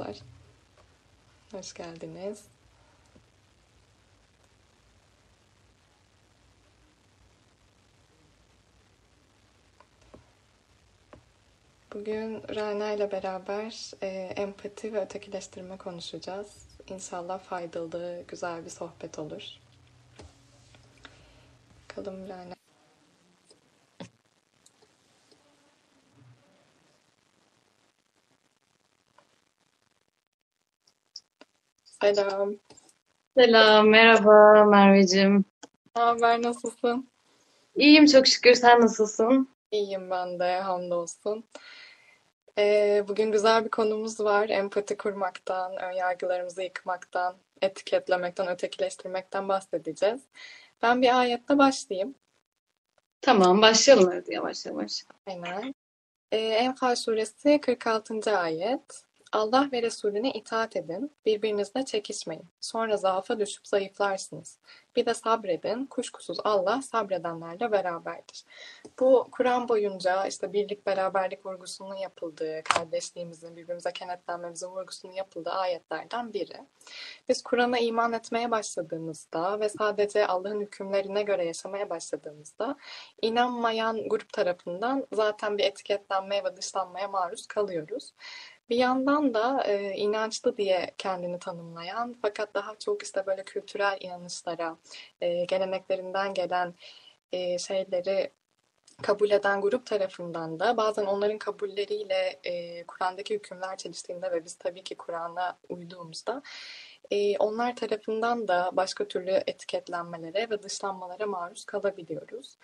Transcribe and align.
Merhabalar. 0.00 0.22
Hoş 1.52 1.74
geldiniz. 1.74 2.44
Bugün 11.94 12.42
Rana 12.54 12.92
ile 12.92 13.12
beraber 13.12 13.90
e, 14.02 14.06
empati 14.36 14.92
ve 14.92 15.00
ötekileştirme 15.00 15.76
konuşacağız. 15.76 16.68
İnşallah 16.88 17.38
faydalı, 17.38 18.24
güzel 18.28 18.64
bir 18.64 18.70
sohbet 18.70 19.18
olur. 19.18 19.42
Bakalım 21.88 22.28
Rana. 22.28 22.59
Selam. 32.02 32.54
Selam, 33.36 33.88
merhaba 33.88 34.64
Merveciğim. 34.64 35.44
Ne 35.96 36.02
haber, 36.02 36.42
nasılsın? 36.42 37.08
İyiyim 37.74 38.06
çok 38.06 38.26
şükür. 38.26 38.54
Sen 38.54 38.80
nasılsın? 38.80 39.48
İyiyim 39.70 40.10
ben 40.10 40.38
de, 40.38 40.60
hamdolsun. 40.60 41.44
Ee, 42.58 43.04
bugün 43.08 43.32
güzel 43.32 43.64
bir 43.64 43.70
konumuz 43.70 44.20
var. 44.20 44.48
Empati 44.48 44.96
kurmaktan, 44.96 45.76
önyargılarımızı 45.76 46.62
yıkmaktan, 46.62 47.36
etiketlemekten, 47.62 48.48
ötekileştirmekten 48.48 49.48
bahsedeceğiz. 49.48 50.20
Ben 50.82 51.02
bir 51.02 51.18
ayetle 51.20 51.58
başlayayım. 51.58 52.14
Tamam, 53.20 53.62
başlayalım 53.62 54.10
hadi 54.12 54.34
yavaş 54.34 54.66
yavaş. 54.66 55.04
Aynen. 55.26 55.74
Ee, 56.32 56.38
Enfal 56.38 56.94
suresi 56.96 57.60
46. 57.60 58.38
ayet. 58.38 59.09
Allah 59.32 59.68
ve 59.72 59.82
Resulüne 59.82 60.30
itaat 60.30 60.76
edin, 60.76 61.12
birbirinizle 61.26 61.84
çekişmeyin. 61.84 62.44
Sonra 62.60 62.96
zaafa 62.96 63.40
düşüp 63.40 63.66
zayıflarsınız. 63.66 64.58
Bir 64.96 65.06
de 65.06 65.14
sabredin, 65.14 65.86
kuşkusuz 65.86 66.38
Allah 66.44 66.82
sabredenlerle 66.82 67.72
beraberdir. 67.72 68.44
Bu 69.00 69.28
Kur'an 69.32 69.68
boyunca 69.68 70.26
işte 70.26 70.52
birlik 70.52 70.86
beraberlik 70.86 71.46
vurgusunun 71.46 71.94
yapıldığı, 71.94 72.62
kardeşliğimizin 72.62 73.56
birbirimize 73.56 73.92
kenetlenmemizin 73.92 74.68
vurgusunun 74.68 75.12
yapıldığı 75.12 75.50
ayetlerden 75.50 76.32
biri. 76.32 76.56
Biz 77.28 77.42
Kur'an'a 77.42 77.78
iman 77.78 78.12
etmeye 78.12 78.50
başladığımızda 78.50 79.60
ve 79.60 79.68
sadece 79.68 80.26
Allah'ın 80.26 80.60
hükümlerine 80.60 81.22
göre 81.22 81.44
yaşamaya 81.44 81.90
başladığımızda 81.90 82.76
inanmayan 83.22 84.08
grup 84.08 84.32
tarafından 84.32 85.06
zaten 85.12 85.58
bir 85.58 85.64
etiketlenmeye 85.64 86.44
ve 86.44 86.56
dışlanmaya 86.56 87.08
maruz 87.08 87.46
kalıyoruz. 87.46 88.12
Bir 88.70 88.76
yandan 88.76 89.34
da 89.34 89.64
e, 89.64 89.96
inançlı 89.96 90.56
diye 90.56 90.94
kendini 90.98 91.38
tanımlayan 91.38 92.16
fakat 92.22 92.54
daha 92.54 92.74
çok 92.78 93.02
işte 93.02 93.26
böyle 93.26 93.44
kültürel 93.44 93.98
inanışlara, 94.00 94.76
e, 95.20 95.44
geleneklerinden 95.44 96.34
gelen 96.34 96.74
e, 97.32 97.58
şeyleri 97.58 98.30
kabul 99.02 99.30
eden 99.30 99.60
grup 99.60 99.86
tarafından 99.86 100.60
da 100.60 100.76
bazen 100.76 101.06
onların 101.06 101.38
kabulleriyle 101.38 102.40
e, 102.44 102.84
Kur'an'daki 102.86 103.34
hükümler 103.34 103.76
çeliştiğinde 103.76 104.30
ve 104.32 104.44
biz 104.44 104.54
tabii 104.54 104.82
ki 104.82 104.94
Kur'an'a 104.94 105.58
uyduğumuzda 105.68 106.42
e, 107.10 107.38
onlar 107.38 107.76
tarafından 107.76 108.48
da 108.48 108.70
başka 108.72 109.08
türlü 109.08 109.30
etiketlenmelere 109.30 110.50
ve 110.50 110.62
dışlanmalara 110.62 111.26
maruz 111.26 111.64
kalabiliyoruz. 111.64 112.56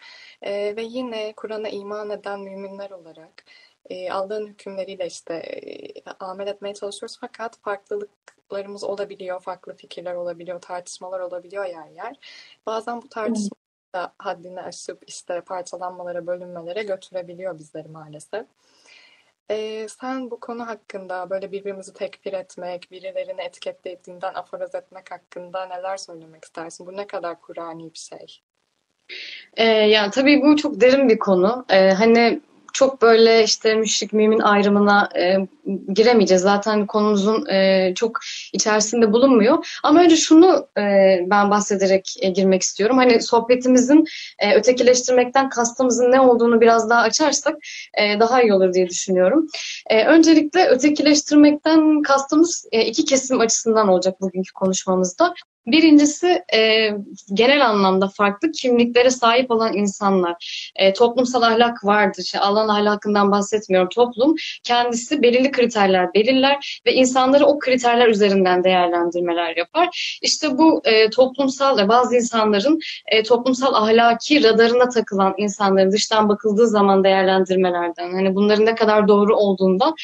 E, 0.43 0.77
ve 0.77 0.83
yine 0.83 1.33
Kur'an'a 1.37 1.69
iman 1.69 2.11
eden 2.11 2.41
müminler 2.41 2.91
olarak 2.91 3.45
e, 3.91 4.11
Allah'ın 4.11 4.47
hükümleriyle 4.47 5.07
işte 5.07 5.35
e, 5.35 6.11
amel 6.21 6.47
etmeye 6.47 6.75
çalışıyoruz 6.75 7.19
fakat 7.21 7.59
farklılıklarımız 7.59 8.85
olabiliyor, 8.85 9.41
farklı 9.41 9.77
fikirler 9.77 10.15
olabiliyor, 10.15 10.61
tartışmalar 10.61 11.21
olabiliyor 11.21 11.65
yer 11.65 11.89
yer. 11.89 12.17
Bazen 12.67 13.03
bu 13.03 13.09
tartışma 13.09 13.57
da 13.95 14.15
haddini 14.19 14.61
aşıp 14.63 15.03
işte 15.07 15.41
parçalanmalara, 15.41 16.27
bölünmelere 16.27 16.83
götürebiliyor 16.83 17.59
bizleri 17.59 17.89
maalesef. 17.89 18.47
Ee, 19.51 19.87
sen 20.01 20.31
bu 20.31 20.41
konu 20.41 20.67
hakkında 20.67 21.31
böyle 21.31 21.53
birbirimizi 21.53 21.93
tekfir 21.93 22.33
etmek, 22.33 22.91
birilerini 22.91 23.41
etiketlediğinden 23.41 24.35
aforoz 24.35 24.75
etmek 24.75 25.11
hakkında 25.11 25.67
neler 25.67 25.97
söylemek 25.97 26.45
istersin? 26.45 26.87
Bu 26.87 26.97
ne 26.97 27.07
kadar 27.07 27.41
Kur'ani 27.41 27.93
bir 27.93 27.99
şey? 27.99 28.41
Ee, 29.57 29.65
yani 29.65 30.11
tabii 30.11 30.43
bu 30.43 30.57
çok 30.57 30.81
derin 30.81 31.09
bir 31.09 31.19
konu. 31.19 31.65
Ee, 31.71 31.91
hani 31.91 32.41
çok 32.77 33.03
böyle 33.03 33.45
işte 33.45 33.75
müşrik 33.75 34.13
mümin 34.13 34.41
ayrımına 34.41 35.09
e, 35.19 35.37
giremeyeceğiz. 35.95 36.43
Zaten 36.43 36.87
konumuzun 36.87 37.47
e, 37.47 37.93
çok 37.95 38.19
içerisinde 38.53 39.13
bulunmuyor. 39.13 39.79
Ama 39.83 40.01
önce 40.01 40.17
şunu 40.17 40.69
e, 40.79 40.83
ben 41.27 41.51
bahsederek 41.51 42.15
e, 42.21 42.29
girmek 42.29 42.63
istiyorum. 42.63 42.97
Hani 42.97 43.23
sohbetimizin 43.23 44.05
e, 44.39 44.55
ötekileştirmekten 44.55 45.49
kastımızın 45.49 46.13
ne 46.13 46.21
olduğunu 46.21 46.61
biraz 46.61 46.91
daha 46.91 47.01
açarsak 47.01 47.57
e, 47.99 48.21
daha 48.21 48.43
iyi 48.43 48.53
olur 48.53 48.73
diye 48.73 48.89
düşünüyorum. 48.89 49.47
E, 49.91 50.05
öncelikle 50.05 50.67
ötekileştirmekten 50.67 52.03
kastımız 52.03 52.69
e, 52.73 52.85
iki 52.85 53.05
kesim 53.05 53.41
açısından 53.41 53.89
olacak 53.89 54.21
bugünkü 54.21 54.53
konuşmamızda. 54.53 55.35
Birincisi 55.67 56.43
e, 56.55 56.91
genel 57.35 57.67
anlamda 57.67 58.09
farklı 58.09 58.53
kimliklere 58.53 59.11
sahip 59.11 59.51
olan 59.51 59.75
insanlar. 59.75 60.71
E, 60.77 60.93
toplumsal 60.93 61.43
ahlak 61.43 61.85
vardır. 61.85 62.23
İşte 62.23 62.39
Allah'ın 62.39 62.69
ahlakından 62.69 63.31
bahsetmiyorum. 63.31 63.89
Toplum 63.89 64.35
kendisi 64.65 65.23
belirli 65.23 65.51
kriterler 65.51 66.15
belirler 66.15 66.81
ve 66.87 66.93
insanları 66.93 67.47
o 67.47 67.59
kriterler 67.59 68.09
üzerinden 68.09 68.65
değerlendirmeler 68.65 69.57
yapar. 69.57 70.19
İşte 70.23 70.59
bu 70.59 70.83
e, 70.85 71.11
toplumsal, 71.11 71.89
bazı 71.89 72.17
insanların 72.17 72.81
e, 73.07 73.23
toplumsal 73.23 73.75
ahlaki 73.75 74.45
radarına 74.45 74.89
takılan 74.89 75.35
insanların 75.39 75.93
dıştan 75.93 76.29
bakıldığı 76.29 76.69
zaman 76.69 77.05
değerlendirmelerden, 77.05 78.13
hani 78.13 78.35
bunların 78.35 78.67
ne 78.67 78.75
kadar 78.75 79.09
doğru 79.09 79.37
olduğundan 79.37 79.95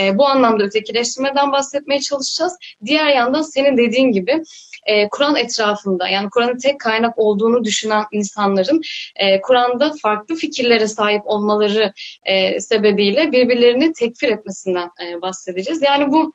e, 0.00 0.18
bu 0.18 0.26
anlamda 0.26 0.64
ötekileştirmeden 0.64 1.52
bahsetmeye 1.52 2.00
çalışacağız. 2.00 2.56
Diğer 2.84 3.06
yandan 3.06 3.42
senin 3.42 3.76
dediğin 3.76 4.12
gibi 4.12 4.42
e, 4.86 5.08
Kur'an 5.08 5.36
etrafında 5.36 6.08
yani 6.08 6.30
Kur'an'ın 6.30 6.58
tek 6.58 6.80
kaynak 6.80 7.18
olduğunu 7.18 7.64
düşünen 7.64 8.04
insanların 8.12 8.80
e, 9.16 9.40
Kur'an'da 9.40 9.92
farklı 10.02 10.34
fikirlere 10.34 10.88
sahip 10.88 11.22
olmaları 11.24 11.92
e, 12.24 12.60
sebebiyle 12.60 13.32
birbirlerini 13.32 13.92
tekfir 13.92 14.28
etmesinden 14.28 14.90
e, 15.06 15.22
bahsedeceğiz. 15.22 15.82
Yani 15.82 16.12
bu 16.12 16.34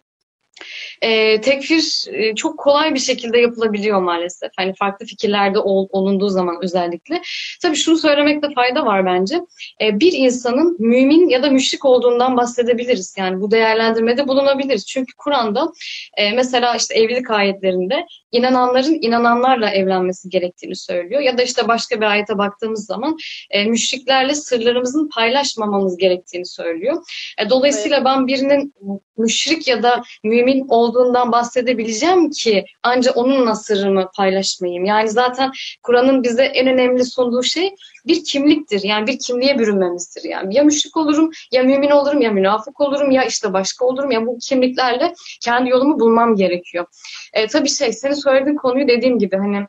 e, 1.01 1.41
tekfir 1.41 2.07
e, 2.13 2.35
çok 2.35 2.59
kolay 2.59 2.93
bir 2.93 2.99
şekilde 2.99 3.37
yapılabiliyor 3.37 4.01
maalesef. 4.01 4.51
Hani 4.57 4.73
farklı 4.75 5.05
fikirlerde 5.05 5.59
ol, 5.59 5.87
olunduğu 5.91 6.29
zaman 6.29 6.57
özellikle. 6.63 7.21
Tabii 7.61 7.75
şunu 7.75 7.97
söylemekte 7.97 8.47
fayda 8.55 8.85
var 8.85 9.05
bence. 9.05 9.41
E, 9.81 9.99
bir 9.99 10.13
insanın 10.13 10.75
mümin 10.79 11.29
ya 11.29 11.43
da 11.43 11.49
müşrik 11.49 11.85
olduğundan 11.85 12.37
bahsedebiliriz. 12.37 13.15
Yani 13.17 13.41
bu 13.41 13.51
değerlendirmede 13.51 14.27
bulunabiliriz. 14.27 14.85
Çünkü 14.87 15.13
Kur'an'da 15.17 15.71
e, 16.17 16.31
mesela 16.31 16.75
işte 16.75 16.95
evlilik 16.95 17.31
ayetlerinde 17.31 18.05
inananların 18.31 18.97
inananlarla 19.01 19.69
evlenmesi 19.69 20.29
gerektiğini 20.29 20.75
söylüyor. 20.75 21.21
Ya 21.21 21.37
da 21.37 21.43
işte 21.43 21.67
başka 21.67 22.01
bir 22.01 22.05
ayete 22.05 22.37
baktığımız 22.37 22.85
zaman 22.85 23.17
e, 23.49 23.63
müşriklerle 23.63 24.35
sırlarımızın 24.35 25.09
paylaşmamamız 25.15 25.97
gerektiğini 25.97 26.45
söylüyor. 26.45 27.03
E, 27.37 27.49
dolayısıyla 27.49 28.05
ben 28.05 28.27
birinin 28.27 28.73
müşrik 29.17 29.67
ya 29.67 29.83
da 29.83 30.03
mümin 30.23 30.46
olduğundan 30.67 31.31
bahsedebileceğim 31.31 32.29
ki 32.29 32.65
ancak 32.83 33.17
onunla 33.17 33.55
sırrımı 33.55 34.09
paylaşmayayım. 34.17 34.85
Yani 34.85 35.09
zaten 35.09 35.51
Kur'an'ın 35.83 36.23
bize 36.23 36.43
en 36.43 36.67
önemli 36.67 37.05
sunduğu 37.05 37.43
şey 37.43 37.75
bir 38.07 38.23
kimliktir. 38.23 38.83
Yani 38.83 39.07
bir 39.07 39.19
kimliğe 39.19 39.59
bürünmemizdir. 39.59 40.23
Yani 40.23 40.55
ya 40.55 40.63
müşrik 40.63 40.97
olurum, 40.97 41.31
ya 41.51 41.63
mümin 41.63 41.89
olurum, 41.89 42.21
ya 42.21 42.31
münafık 42.31 42.81
olurum, 42.81 43.11
ya 43.11 43.23
işte 43.23 43.53
başka 43.53 43.85
olurum. 43.85 44.11
Ya 44.11 44.25
bu 44.25 44.37
kimliklerle 44.37 45.13
kendi 45.41 45.69
yolumu 45.69 45.99
bulmam 45.99 46.35
gerekiyor. 46.35 46.85
E, 47.33 47.47
tabii 47.47 47.69
şey, 47.69 47.93
senin 47.93 48.13
söylediğin 48.13 48.55
konuyu 48.55 48.87
dediğim 48.87 49.19
gibi 49.19 49.37
hani 49.37 49.67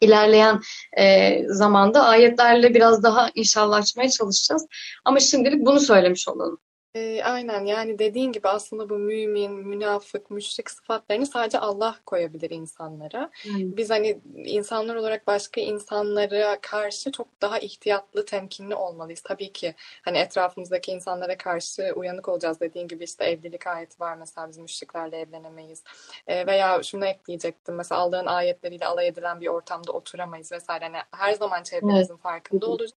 ilerleyen 0.00 0.60
e, 0.98 1.36
zamanda 1.48 2.04
ayetlerle 2.04 2.74
biraz 2.74 3.02
daha 3.02 3.30
inşallah 3.34 3.76
açmaya 3.76 4.10
çalışacağız. 4.10 4.66
Ama 5.04 5.20
şimdilik 5.20 5.66
bunu 5.66 5.80
söylemiş 5.80 6.28
olalım. 6.28 6.58
E, 6.94 7.22
aynen 7.24 7.64
yani 7.64 7.98
dediğin 7.98 8.32
gibi 8.32 8.48
aslında 8.48 8.88
bu 8.88 8.98
mümin, 8.98 9.52
münafık, 9.52 10.30
müşrik 10.30 10.70
sıfatlarını 10.70 11.26
sadece 11.26 11.58
Allah 11.58 11.96
koyabilir 12.06 12.50
insanlara. 12.50 13.30
Hmm. 13.42 13.76
Biz 13.76 13.90
hani 13.90 14.20
insanlar 14.34 14.94
olarak 14.96 15.26
başka 15.26 15.60
insanlara 15.60 16.60
karşı 16.60 17.12
çok 17.12 17.28
daha 17.42 17.58
ihtiyatlı, 17.58 18.24
temkinli 18.24 18.74
olmalıyız. 18.74 19.20
Tabii 19.20 19.52
ki 19.52 19.74
hani 20.02 20.18
etrafımızdaki 20.18 20.92
insanlara 20.92 21.38
karşı 21.38 21.92
uyanık 21.96 22.28
olacağız. 22.28 22.60
Dediğin 22.60 22.88
gibi 22.88 23.04
işte 23.04 23.24
evlilik 23.24 23.66
ayeti 23.66 24.00
var 24.00 24.16
mesela 24.16 24.48
biz 24.48 24.58
müşriklerle 24.58 25.18
evlenemeyiz. 25.20 25.84
E, 26.26 26.46
veya 26.46 26.82
şunu 26.82 27.06
ekleyecektim 27.06 27.74
mesela 27.74 28.00
Allah'ın 28.00 28.26
ayetleriyle 28.26 28.86
alay 28.86 29.08
edilen 29.08 29.40
bir 29.40 29.46
ortamda 29.46 29.92
oturamayız 29.92 30.52
vesaire. 30.52 30.84
Yani 30.84 30.96
her 31.10 31.32
zaman 31.32 31.62
çevremizin 31.62 32.14
evet. 32.14 32.22
farkında 32.22 32.66
olacağız 32.66 32.92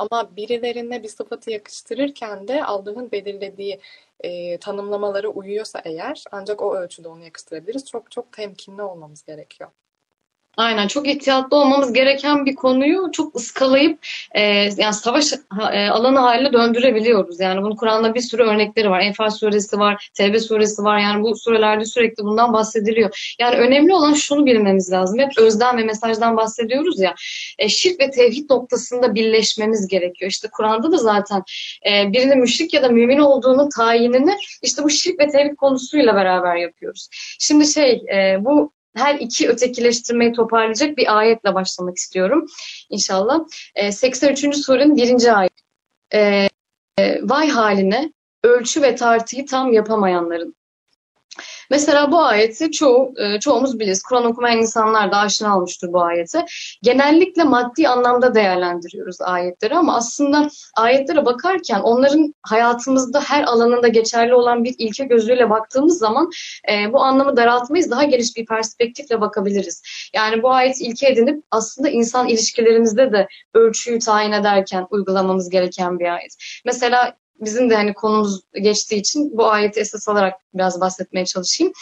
Ama 0.00 0.36
birilerine 0.36 1.02
bir 1.02 1.08
sıfatı 1.08 1.50
yakıştırırken 1.50 2.48
de 2.48 2.64
Allah'ın 2.64 3.12
belirlediği 3.12 3.80
e, 4.20 4.58
tanımlamalara 4.58 5.28
uyuyorsa 5.28 5.82
eğer 5.84 6.24
ancak 6.32 6.62
o 6.62 6.76
ölçüde 6.76 7.08
onu 7.08 7.24
yakıştırabiliriz. 7.24 7.84
Çok 7.90 8.10
çok 8.10 8.32
temkinli 8.32 8.82
olmamız 8.82 9.24
gerekiyor. 9.24 9.70
Aynen 10.60 10.88
çok 10.88 11.08
ihtiyatlı 11.08 11.56
olmamız 11.56 11.92
gereken 11.92 12.46
bir 12.46 12.54
konuyu 12.54 13.10
çok 13.12 13.36
ıskalayıp 13.36 13.98
e, 14.32 14.42
yani 14.76 14.94
savaş 14.94 15.32
e, 15.72 15.88
alanı 15.88 16.18
haline 16.18 16.52
döndürebiliyoruz. 16.52 17.40
Yani 17.40 17.62
bunun 17.62 17.76
Kur'an'da 17.76 18.14
bir 18.14 18.20
sürü 18.20 18.42
örnekleri 18.42 18.90
var. 18.90 19.00
Enfal 19.00 19.30
suresi 19.30 19.78
var, 19.78 20.10
Tevbe 20.14 20.38
suresi 20.38 20.82
var. 20.82 20.98
Yani 20.98 21.22
bu 21.22 21.36
surelerde 21.36 21.84
sürekli 21.84 22.24
bundan 22.24 22.52
bahsediliyor. 22.52 23.34
Yani 23.40 23.56
önemli 23.56 23.94
olan 23.94 24.14
şunu 24.14 24.46
bilmemiz 24.46 24.92
lazım. 24.92 25.18
Hep 25.18 25.38
özden 25.38 25.78
ve 25.78 25.84
mesajdan 25.84 26.36
bahsediyoruz 26.36 27.00
ya. 27.00 27.14
E, 27.58 27.68
şirk 27.68 28.00
ve 28.00 28.10
tevhid 28.10 28.50
noktasında 28.50 29.14
birleşmemiz 29.14 29.88
gerekiyor. 29.88 30.30
İşte 30.30 30.48
Kur'an'da 30.52 30.92
da 30.92 30.96
zaten 30.96 31.42
e, 31.90 32.12
birinin 32.12 32.38
müşrik 32.38 32.74
ya 32.74 32.82
da 32.82 32.88
mümin 32.88 33.18
olduğunu 33.18 33.68
tayinini 33.76 34.36
işte 34.62 34.82
bu 34.82 34.90
şirk 34.90 35.20
ve 35.20 35.28
tevhid 35.28 35.56
konusuyla 35.56 36.14
beraber 36.14 36.56
yapıyoruz. 36.56 37.08
Şimdi 37.38 37.66
şey 37.66 37.92
e, 37.92 38.44
bu 38.44 38.72
her 38.96 39.14
iki 39.14 39.48
ötekileştirmeyi 39.48 40.32
toparlayacak 40.32 40.96
bir 40.96 41.18
ayetle 41.18 41.54
başlamak 41.54 41.96
istiyorum 41.96 42.46
inşallah. 42.90 43.40
E, 43.74 43.92
83. 43.92 44.56
surenin 44.56 44.96
birinci 44.96 45.32
ayet. 45.32 45.52
E, 46.14 46.48
e, 46.98 47.20
vay 47.22 47.48
haline 47.48 48.12
ölçü 48.44 48.82
ve 48.82 48.94
tartıyı 48.96 49.46
tam 49.46 49.72
yapamayanların. 49.72 50.54
Mesela 51.70 52.12
bu 52.12 52.20
ayeti 52.20 52.70
çoğu, 52.70 53.14
e, 53.16 53.40
çoğumuz 53.40 53.78
biliriz. 53.78 54.02
Kur'an 54.02 54.24
okumayan 54.24 54.58
insanlar 54.58 55.12
da 55.12 55.16
aşina 55.16 55.56
olmuştur 55.56 55.92
bu 55.92 56.02
ayete. 56.02 56.46
Genellikle 56.82 57.44
maddi 57.44 57.88
anlamda 57.88 58.34
değerlendiriyoruz 58.34 59.20
ayetleri 59.20 59.74
ama 59.74 59.96
aslında 59.96 60.48
ayetlere 60.76 61.24
bakarken 61.24 61.80
onların 61.80 62.34
hayatımızda 62.42 63.20
her 63.20 63.44
alanında 63.44 63.88
geçerli 63.88 64.34
olan 64.34 64.64
bir 64.64 64.74
ilke 64.78 65.04
gözüyle 65.04 65.50
baktığımız 65.50 65.98
zaman 65.98 66.30
e, 66.72 66.92
bu 66.92 67.00
anlamı 67.00 67.36
daraltmayız. 67.36 67.90
Daha 67.90 68.04
geniş 68.04 68.36
bir 68.36 68.46
perspektifle 68.46 69.20
bakabiliriz. 69.20 69.82
Yani 70.14 70.42
bu 70.42 70.50
ayet 70.50 70.80
ilke 70.80 71.08
edinip 71.08 71.44
aslında 71.50 71.88
insan 71.88 72.28
ilişkilerimizde 72.28 73.12
de 73.12 73.28
ölçüyü 73.54 73.98
tayin 73.98 74.32
ederken 74.32 74.86
uygulamamız 74.90 75.50
gereken 75.50 75.98
bir 75.98 76.14
ayet. 76.14 76.36
Mesela 76.64 77.19
bizim 77.40 77.70
de 77.70 77.74
hani 77.74 77.94
konumuz 77.94 78.40
geçtiği 78.54 78.96
için 78.96 79.38
bu 79.38 79.46
ayeti 79.46 79.80
esas 79.80 80.08
alarak 80.08 80.34
biraz 80.54 80.80
bahsetmeye 80.80 81.26
çalışayım. 81.26 81.72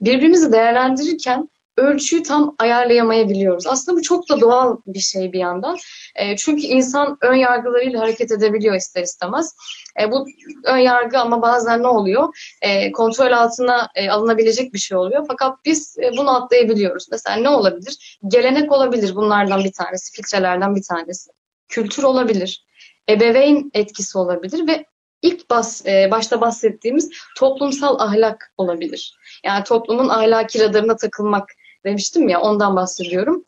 Birbirimizi 0.00 0.52
değerlendirirken 0.52 1.48
ölçüyü 1.76 2.22
tam 2.22 2.56
ayarlayamayabiliyoruz. 2.58 3.66
Aslında 3.66 3.98
bu 3.98 4.02
çok 4.02 4.28
da 4.28 4.40
doğal 4.40 4.76
bir 4.86 5.00
şey 5.00 5.32
bir 5.32 5.38
yandan. 5.38 5.76
E, 6.16 6.36
çünkü 6.36 6.62
insan 6.62 7.18
ön 7.20 7.34
yargılarıyla 7.34 8.00
hareket 8.00 8.32
edebiliyor 8.32 8.74
ister 8.74 9.02
istemez. 9.02 9.56
E, 10.00 10.10
bu 10.10 10.26
ön 10.64 10.76
yargı 10.76 11.18
ama 11.18 11.42
bazen 11.42 11.82
ne 11.82 11.86
oluyor? 11.86 12.28
E, 12.62 12.92
kontrol 12.92 13.32
altına 13.32 13.88
e, 13.94 14.10
alınabilecek 14.10 14.74
bir 14.74 14.78
şey 14.78 14.98
oluyor. 14.98 15.24
Fakat 15.28 15.58
biz 15.64 15.96
e, 15.98 16.16
bunu 16.16 16.42
atlayabiliyoruz. 16.42 17.06
Mesela 17.10 17.36
ne 17.36 17.48
olabilir? 17.48 18.18
Gelenek 18.28 18.72
olabilir 18.72 19.14
bunlardan 19.14 19.64
bir 19.64 19.72
tanesi, 19.72 20.12
filtrelerden 20.12 20.76
bir 20.76 20.82
tanesi. 20.82 21.30
Kültür 21.68 22.02
olabilir 22.02 22.64
ebeveyn 23.10 23.70
etkisi 23.74 24.18
olabilir 24.18 24.68
ve 24.68 24.84
ilk 25.22 25.50
bas, 25.50 25.86
e, 25.86 26.10
başta 26.10 26.40
bahsettiğimiz 26.40 27.10
toplumsal 27.36 27.98
ahlak 27.98 28.52
olabilir. 28.56 29.14
Yani 29.44 29.64
toplumun 29.64 30.08
ahlaki 30.08 30.60
radarına 30.60 30.96
takılmak 30.96 31.48
demiştim 31.84 32.28
ya 32.28 32.40
ondan 32.40 32.76
bahsediyorum. 32.76 33.44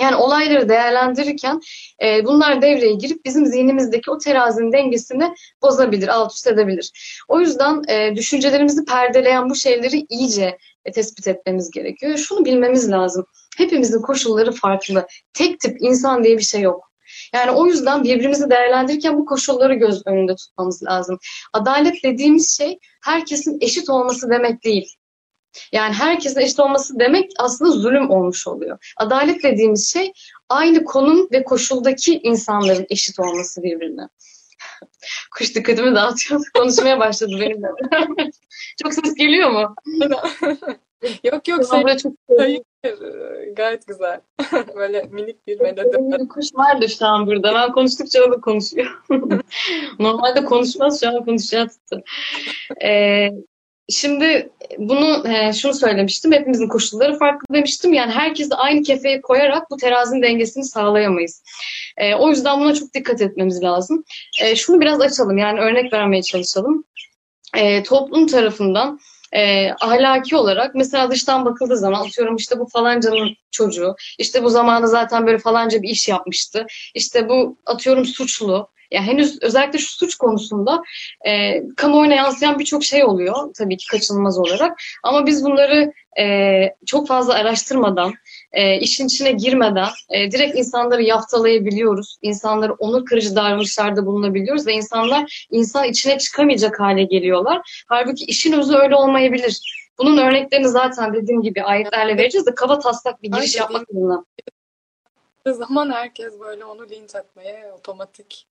Yani 0.00 0.16
olayları 0.16 0.68
değerlendirirken 0.68 1.60
e, 2.02 2.24
bunlar 2.24 2.62
devreye 2.62 2.94
girip 2.94 3.24
bizim 3.24 3.46
zihnimizdeki 3.46 4.10
o 4.10 4.18
terazinin 4.18 4.72
dengesini 4.72 5.34
bozabilir, 5.62 6.08
alt 6.08 6.32
üst 6.32 6.46
edebilir. 6.46 6.92
O 7.28 7.40
yüzden 7.40 7.82
e, 7.88 8.16
düşüncelerimizi 8.16 8.84
perdeleyen 8.84 9.50
bu 9.50 9.54
şeyleri 9.54 10.06
iyice 10.08 10.58
e, 10.84 10.92
tespit 10.92 11.28
etmemiz 11.28 11.70
gerekiyor. 11.70 12.16
Şunu 12.16 12.44
bilmemiz 12.44 12.90
lazım. 12.90 13.26
Hepimizin 13.56 14.02
koşulları 14.02 14.52
farklı. 14.52 15.06
Tek 15.34 15.60
tip 15.60 15.76
insan 15.80 16.24
diye 16.24 16.38
bir 16.38 16.42
şey 16.42 16.60
yok. 16.60 16.85
Yani 17.34 17.50
o 17.50 17.66
yüzden 17.66 18.04
birbirimizi 18.04 18.50
değerlendirirken 18.50 19.18
bu 19.18 19.26
koşulları 19.26 19.74
göz 19.74 20.02
önünde 20.06 20.34
tutmamız 20.36 20.82
lazım. 20.82 21.18
Adalet 21.52 22.04
dediğimiz 22.04 22.56
şey 22.56 22.78
herkesin 23.04 23.58
eşit 23.60 23.90
olması 23.90 24.30
demek 24.30 24.64
değil. 24.64 24.96
Yani 25.72 25.94
herkesin 25.94 26.40
eşit 26.40 26.60
olması 26.60 26.98
demek 26.98 27.30
aslında 27.38 27.70
zulüm 27.70 28.10
olmuş 28.10 28.46
oluyor. 28.46 28.92
Adalet 28.96 29.42
dediğimiz 29.42 29.92
şey 29.92 30.12
aynı 30.48 30.84
konum 30.84 31.28
ve 31.32 31.44
koşuldaki 31.44 32.20
insanların 32.22 32.86
eşit 32.90 33.20
olması 33.20 33.62
birbirine. 33.62 34.08
Kuş 35.36 35.54
dikkatimi 35.54 35.94
dağıtıyor. 35.94 36.40
Konuşmaya 36.54 36.98
başladı 37.00 37.32
benim 37.40 37.62
de. 37.62 37.66
çok 38.82 38.94
ses 38.94 39.14
geliyor 39.14 39.50
mu? 39.50 39.74
yok 41.24 41.48
yok. 41.48 41.64
Sen... 41.64 41.96
Çok... 41.96 42.12
Hayır, 42.38 42.62
gayet 43.56 43.86
güzel. 43.86 44.20
Böyle 44.76 45.02
minik 45.02 45.46
bir. 45.46 45.60
Bir 45.60 46.28
kuş 46.28 46.46
vardı 46.54 46.88
şu 46.88 47.06
an 47.06 47.26
burada. 47.26 47.54
Ben 47.54 47.72
konuştukça 47.72 48.24
o 48.24 48.32
da 48.32 48.40
konuşuyor. 48.40 49.02
Normalde 49.98 50.44
konuşmaz 50.44 51.00
şu 51.00 51.08
an 51.08 51.24
konuşacağı 51.24 51.68
tuttu. 51.68 52.02
Ee, 52.84 53.30
Şimdi 53.88 54.50
bunu 54.78 55.28
e, 55.28 55.52
şunu 55.52 55.74
söylemiştim. 55.74 56.32
Hepimizin 56.32 56.68
koşulları 56.68 57.18
farklı 57.18 57.54
demiştim. 57.54 57.92
Yani 57.92 58.12
herkesi 58.12 58.54
aynı 58.54 58.82
kefeye 58.82 59.20
koyarak 59.20 59.70
bu 59.70 59.76
terazinin 59.76 60.22
dengesini 60.22 60.64
sağlayamayız. 60.64 61.42
E, 61.96 62.14
o 62.14 62.28
yüzden 62.28 62.60
buna 62.60 62.74
çok 62.74 62.94
dikkat 62.94 63.20
etmemiz 63.20 63.62
lazım. 63.62 64.04
E, 64.40 64.56
şunu 64.56 64.80
biraz 64.80 65.00
açalım. 65.00 65.38
Yani 65.38 65.60
örnek 65.60 65.92
vermeye 65.92 66.22
çalışalım. 66.22 66.84
E, 67.56 67.82
toplum 67.82 68.26
tarafından 68.26 68.98
e, 69.32 69.70
ahlaki 69.70 70.36
olarak 70.36 70.74
mesela 70.74 71.10
dıştan 71.10 71.44
bakıldığı 71.44 71.76
zaman 71.76 72.06
atıyorum 72.06 72.36
işte 72.36 72.58
bu 72.58 72.66
falancanın 72.66 73.36
çocuğu, 73.50 73.94
işte 74.18 74.42
bu 74.42 74.50
zamanı 74.50 74.88
zaten 74.88 75.26
böyle 75.26 75.38
falanca 75.38 75.82
bir 75.82 75.88
iş 75.88 76.08
yapmıştı, 76.08 76.66
işte 76.94 77.28
bu 77.28 77.56
atıyorum 77.66 78.04
suçlu, 78.04 78.68
ya 78.90 79.02
henüz 79.02 79.42
özellikle 79.42 79.78
şu 79.78 79.96
suç 79.96 80.14
konusunda 80.14 80.82
e, 81.26 81.62
kamuoyuna 81.76 82.14
yansıyan 82.14 82.58
birçok 82.58 82.84
şey 82.84 83.04
oluyor 83.04 83.54
tabii 83.58 83.76
ki 83.76 83.86
kaçınılmaz 83.86 84.38
olarak. 84.38 84.78
Ama 85.02 85.26
biz 85.26 85.44
bunları 85.44 85.92
e, 86.18 86.24
çok 86.86 87.08
fazla 87.08 87.34
araştırmadan, 87.34 88.14
e, 88.52 88.80
işin 88.80 89.06
içine 89.06 89.32
girmeden 89.32 89.88
e, 90.10 90.30
direkt 90.30 90.56
insanları 90.58 91.02
yaftalayabiliyoruz. 91.02 92.16
İnsanları 92.22 92.72
onur 92.72 93.04
kırıcı 93.04 93.36
davranışlarda 93.36 94.06
bulunabiliyoruz 94.06 94.66
ve 94.66 94.72
insanlar 94.72 95.46
insan 95.50 95.84
içine 95.84 96.18
çıkamayacak 96.18 96.80
hale 96.80 97.04
geliyorlar. 97.04 97.84
Halbuki 97.88 98.24
işin 98.24 98.52
özü 98.52 98.74
öyle 98.74 98.96
olmayabilir. 98.96 99.86
Bunun 99.98 100.18
örneklerini 100.18 100.68
zaten 100.68 101.14
dediğim 101.14 101.42
gibi 101.42 101.62
ayetlerle 101.62 102.16
vereceğiz 102.16 102.46
de 102.46 102.54
kaba 102.54 102.78
taslak 102.78 103.22
bir 103.22 103.30
giriş 103.30 103.56
yapmak 103.56 103.90
adına. 103.90 104.24
zaman 105.46 105.90
herkes 105.90 106.40
böyle 106.40 106.64
onu 106.64 106.88
linç 106.88 107.14
etmeye 107.14 107.72
otomatik 107.72 108.46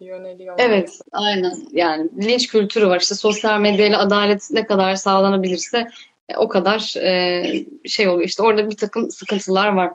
yöneliyor. 0.00 0.54
Evet, 0.58 1.00
aynen. 1.12 1.56
Yani 1.72 2.08
linç 2.22 2.48
kültürü 2.48 2.86
var. 2.86 3.00
İşte 3.00 3.14
sosyal 3.14 3.60
medyayla 3.60 3.98
adalet 3.98 4.50
ne 4.50 4.66
kadar 4.66 4.94
sağlanabilirse 4.94 5.88
o 6.36 6.48
kadar 6.48 6.94
e, 6.96 7.44
şey 7.86 8.08
oluyor. 8.08 8.28
İşte 8.28 8.42
orada 8.42 8.70
bir 8.70 8.76
takım 8.76 9.10
sıkıntılar 9.10 9.68
var. 9.68 9.90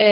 E, 0.00 0.06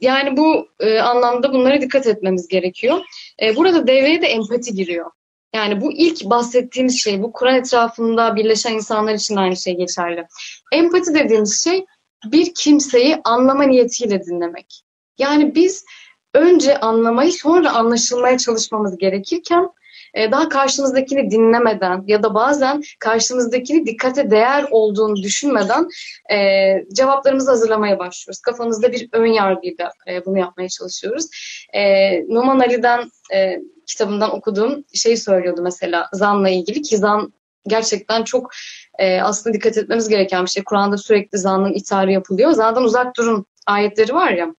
yani 0.00 0.36
bu 0.36 0.68
e, 0.80 0.98
anlamda 0.98 1.52
bunlara 1.52 1.80
dikkat 1.80 2.06
etmemiz 2.06 2.48
gerekiyor. 2.48 2.98
E, 3.42 3.56
burada 3.56 3.86
devreye 3.86 4.22
de 4.22 4.26
empati 4.26 4.74
giriyor. 4.74 5.10
Yani 5.54 5.80
bu 5.80 5.92
ilk 5.92 6.24
bahsettiğimiz 6.24 7.02
şey, 7.02 7.22
bu 7.22 7.32
Kur'an 7.32 7.54
etrafında 7.54 8.36
birleşen 8.36 8.74
insanlar 8.74 9.14
için 9.14 9.36
aynı 9.36 9.56
şey 9.56 9.76
geçerli. 9.76 10.26
Empati 10.72 11.14
dediğimiz 11.14 11.64
şey 11.64 11.84
bir 12.24 12.54
kimseyi 12.54 13.16
anlama 13.24 13.62
niyetiyle 13.62 14.24
dinlemek. 14.24 14.82
Yani 15.18 15.54
biz 15.54 15.84
önce 16.34 16.80
anlamayı 16.80 17.32
sonra 17.32 17.70
anlaşılmaya 17.72 18.38
çalışmamız 18.38 18.98
gerekirken 18.98 19.68
e, 20.16 20.30
daha 20.30 20.48
karşımızdakini 20.48 21.30
dinlemeden 21.30 22.04
ya 22.06 22.22
da 22.22 22.34
bazen 22.34 22.82
karşımızdakini 22.98 23.86
dikkate 23.86 24.30
değer 24.30 24.64
olduğunu 24.70 25.16
düşünmeden 25.16 25.88
e, 26.32 26.38
cevaplarımızı 26.92 27.50
hazırlamaya 27.50 27.98
başlıyoruz. 27.98 28.40
Kafamızda 28.40 28.92
bir 28.92 29.08
ön 29.12 29.26
yargıyla 29.26 29.92
e, 30.08 30.24
bunu 30.24 30.38
yapmaya 30.38 30.68
çalışıyoruz. 30.68 31.26
E, 31.72 32.22
Numan 32.22 32.60
Ali'den 32.60 33.10
e, 33.34 33.60
kitabından 33.86 34.34
okuduğum 34.34 34.84
şeyi 34.94 35.16
söylüyordu 35.16 35.62
mesela 35.62 36.08
zanla 36.12 36.48
ilgili 36.48 36.82
ki 36.82 36.96
zan 36.96 37.32
gerçekten 37.66 38.24
çok 38.24 38.50
e, 38.98 39.20
aslında 39.20 39.54
dikkat 39.54 39.76
etmemiz 39.76 40.08
gereken 40.08 40.44
bir 40.44 40.50
şey. 40.50 40.64
Kur'an'da 40.64 40.98
sürekli 40.98 41.38
zanın 41.38 41.72
itharı 41.72 42.12
yapılıyor. 42.12 42.50
Zandan 42.50 42.84
uzak 42.84 43.16
durun 43.16 43.46
ayetleri 43.66 44.14
var 44.14 44.30
ya. 44.30 44.54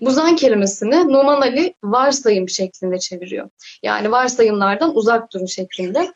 Bu 0.00 0.10
zan 0.10 0.36
kelimesini 0.36 1.08
Numan 1.12 1.40
Ali 1.40 1.74
varsayım 1.84 2.48
şeklinde 2.48 2.98
çeviriyor. 2.98 3.50
Yani 3.82 4.10
varsayımlardan 4.10 4.96
uzak 4.96 5.32
durun 5.32 5.46
şeklinde. 5.46 6.12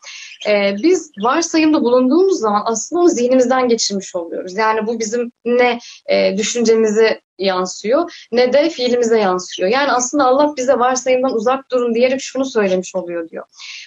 Ee, 0.47 0.77
biz 0.83 1.11
varsayımda 1.23 1.83
bulunduğumuz 1.83 2.41
zaman 2.41 2.63
aslında 2.65 3.03
onu 3.03 3.09
zihnimizden 3.09 3.69
geçirmiş 3.69 4.17
oluyoruz. 4.17 4.57
Yani 4.57 4.87
bu 4.87 4.99
bizim 4.99 5.33
ne 5.45 5.79
e, 6.07 6.37
düşüncemizi 6.37 7.21
yansıyor 7.39 8.27
ne 8.33 8.53
de 8.53 8.71
fiilimize 8.71 9.19
yansıyor. 9.19 9.69
Yani 9.69 9.93
aslında 9.93 10.25
Allah 10.25 10.55
bize 10.57 10.79
varsayımdan 10.79 11.35
uzak 11.35 11.71
durun 11.71 11.95
diyerek 11.95 12.21
şunu 12.21 12.45
söylemiş 12.45 12.95
oluyor 12.95 13.29
diyor. 13.29 13.45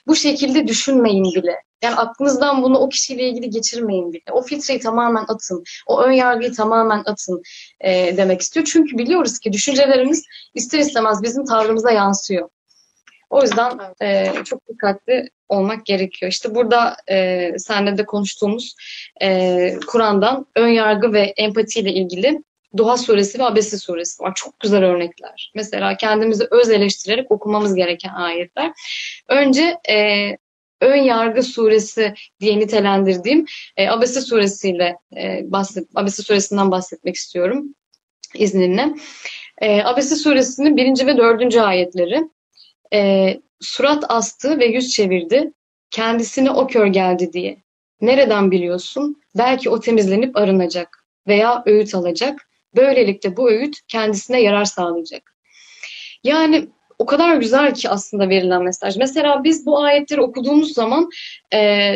Bu 0.08 0.16
şekilde 0.16 0.68
düşünmeyin 0.68 1.36
bile. 1.36 1.56
Yani 1.84 1.96
aklınızdan 1.96 2.64
bunu 2.64 2.78
o 2.78 2.90
kişiyle 2.90 3.30
ilgili 3.30 3.50
geçirmeyin 3.50 4.14
bile. 4.14 4.24
O 4.32 4.42
filtreyi 4.42 4.80
tamamen 4.80 5.26
atın. 5.28 5.64
O 5.88 6.02
ön 6.02 6.12
yargıyı 6.12 6.54
tamamen 6.54 7.04
atın 7.06 7.42
e, 7.80 8.18
demek 8.18 8.42
istiyor. 8.42 8.66
Çünkü 8.66 8.98
biliyoruz 8.98 9.40
ki 9.40 9.54
düşüncelerimiz 9.54 10.24
ister 10.54 10.80
istemez 10.80 11.24
bizim 11.24 11.46
tavrımıza 11.46 11.92
yansıyor. 11.92 12.50
O 13.32 13.42
yüzden 13.42 13.80
e, 14.02 14.34
çok 14.46 14.68
dikkatli 14.68 15.30
olmak 15.50 15.86
gerekiyor. 15.86 16.32
İşte 16.32 16.56
burada 16.56 16.96
e, 17.10 17.50
senle 17.58 17.98
de 17.98 18.06
konuştuğumuz 18.06 18.76
e, 19.22 19.80
Kur'an'dan 19.88 20.46
ön 20.56 20.68
yargı 20.68 21.14
ve 21.14 21.34
empati 21.38 21.80
ile 21.80 21.94
ilgili 21.94 22.44
Doğa 22.78 22.98
suresi 22.98 23.40
ve 23.40 23.44
Abese 23.44 23.78
suresi 23.78 24.24
var. 24.24 24.34
Çok 24.36 24.60
güzel 24.60 24.84
örnekler. 24.84 25.52
Mesela 25.56 25.98
kendimizi 25.98 26.48
öz 26.52 26.70
eleştirerek 26.70 27.32
okumamız 27.32 27.76
gereken 27.76 28.14
ayetler. 28.14 28.72
Önce 29.30 29.78
e, 29.90 30.38
ön 30.82 30.96
yargı 30.96 31.44
suresi 31.44 32.14
diye 32.40 32.60
nitelendirdiğim 32.60 33.46
e, 33.78 33.90
Abese 33.90 34.22
suresiyle 34.22 34.98
e, 35.18 35.42
bahset, 35.44 35.88
Abese 35.96 36.24
suresinden 36.24 36.72
bahsetmek 36.72 37.16
istiyorum 37.16 37.76
izninle. 38.36 38.94
E, 39.62 39.84
Abese 39.84 40.16
suresinin 40.16 40.78
birinci 40.78 41.08
ve 41.08 41.18
dördüncü 41.18 41.60
ayetleri 41.60 42.22
e, 42.94 43.34
surat 43.60 44.04
astı 44.10 44.60
ve 44.60 44.66
yüz 44.66 44.90
çevirdi. 44.90 45.54
Kendisine 45.92 46.52
o 46.52 46.68
kör 46.68 46.88
geldi 46.88 47.34
diye. 47.34 47.58
Nereden 48.02 48.52
biliyorsun? 48.52 49.22
Belki 49.38 49.70
o 49.70 49.80
temizlenip 49.80 50.38
arınacak 50.38 51.06
veya 51.28 51.64
öğüt 51.66 51.96
alacak. 51.96 52.50
Böylelikle 52.76 53.38
bu 53.38 53.50
öğüt 53.50 53.76
kendisine 53.88 54.42
yarar 54.42 54.66
sağlayacak. 54.66 55.36
Yani 56.24 56.68
o 57.00 57.06
kadar 57.06 57.36
güzel 57.36 57.74
ki 57.74 57.90
aslında 57.90 58.30
verilen 58.30 58.64
mesaj. 58.64 58.98
Mesela 58.98 59.44
biz 59.44 59.66
bu 59.66 59.84
ayetleri 59.84 60.22
okuduğumuz 60.22 60.74
zaman 60.74 61.10
e, 61.54 61.92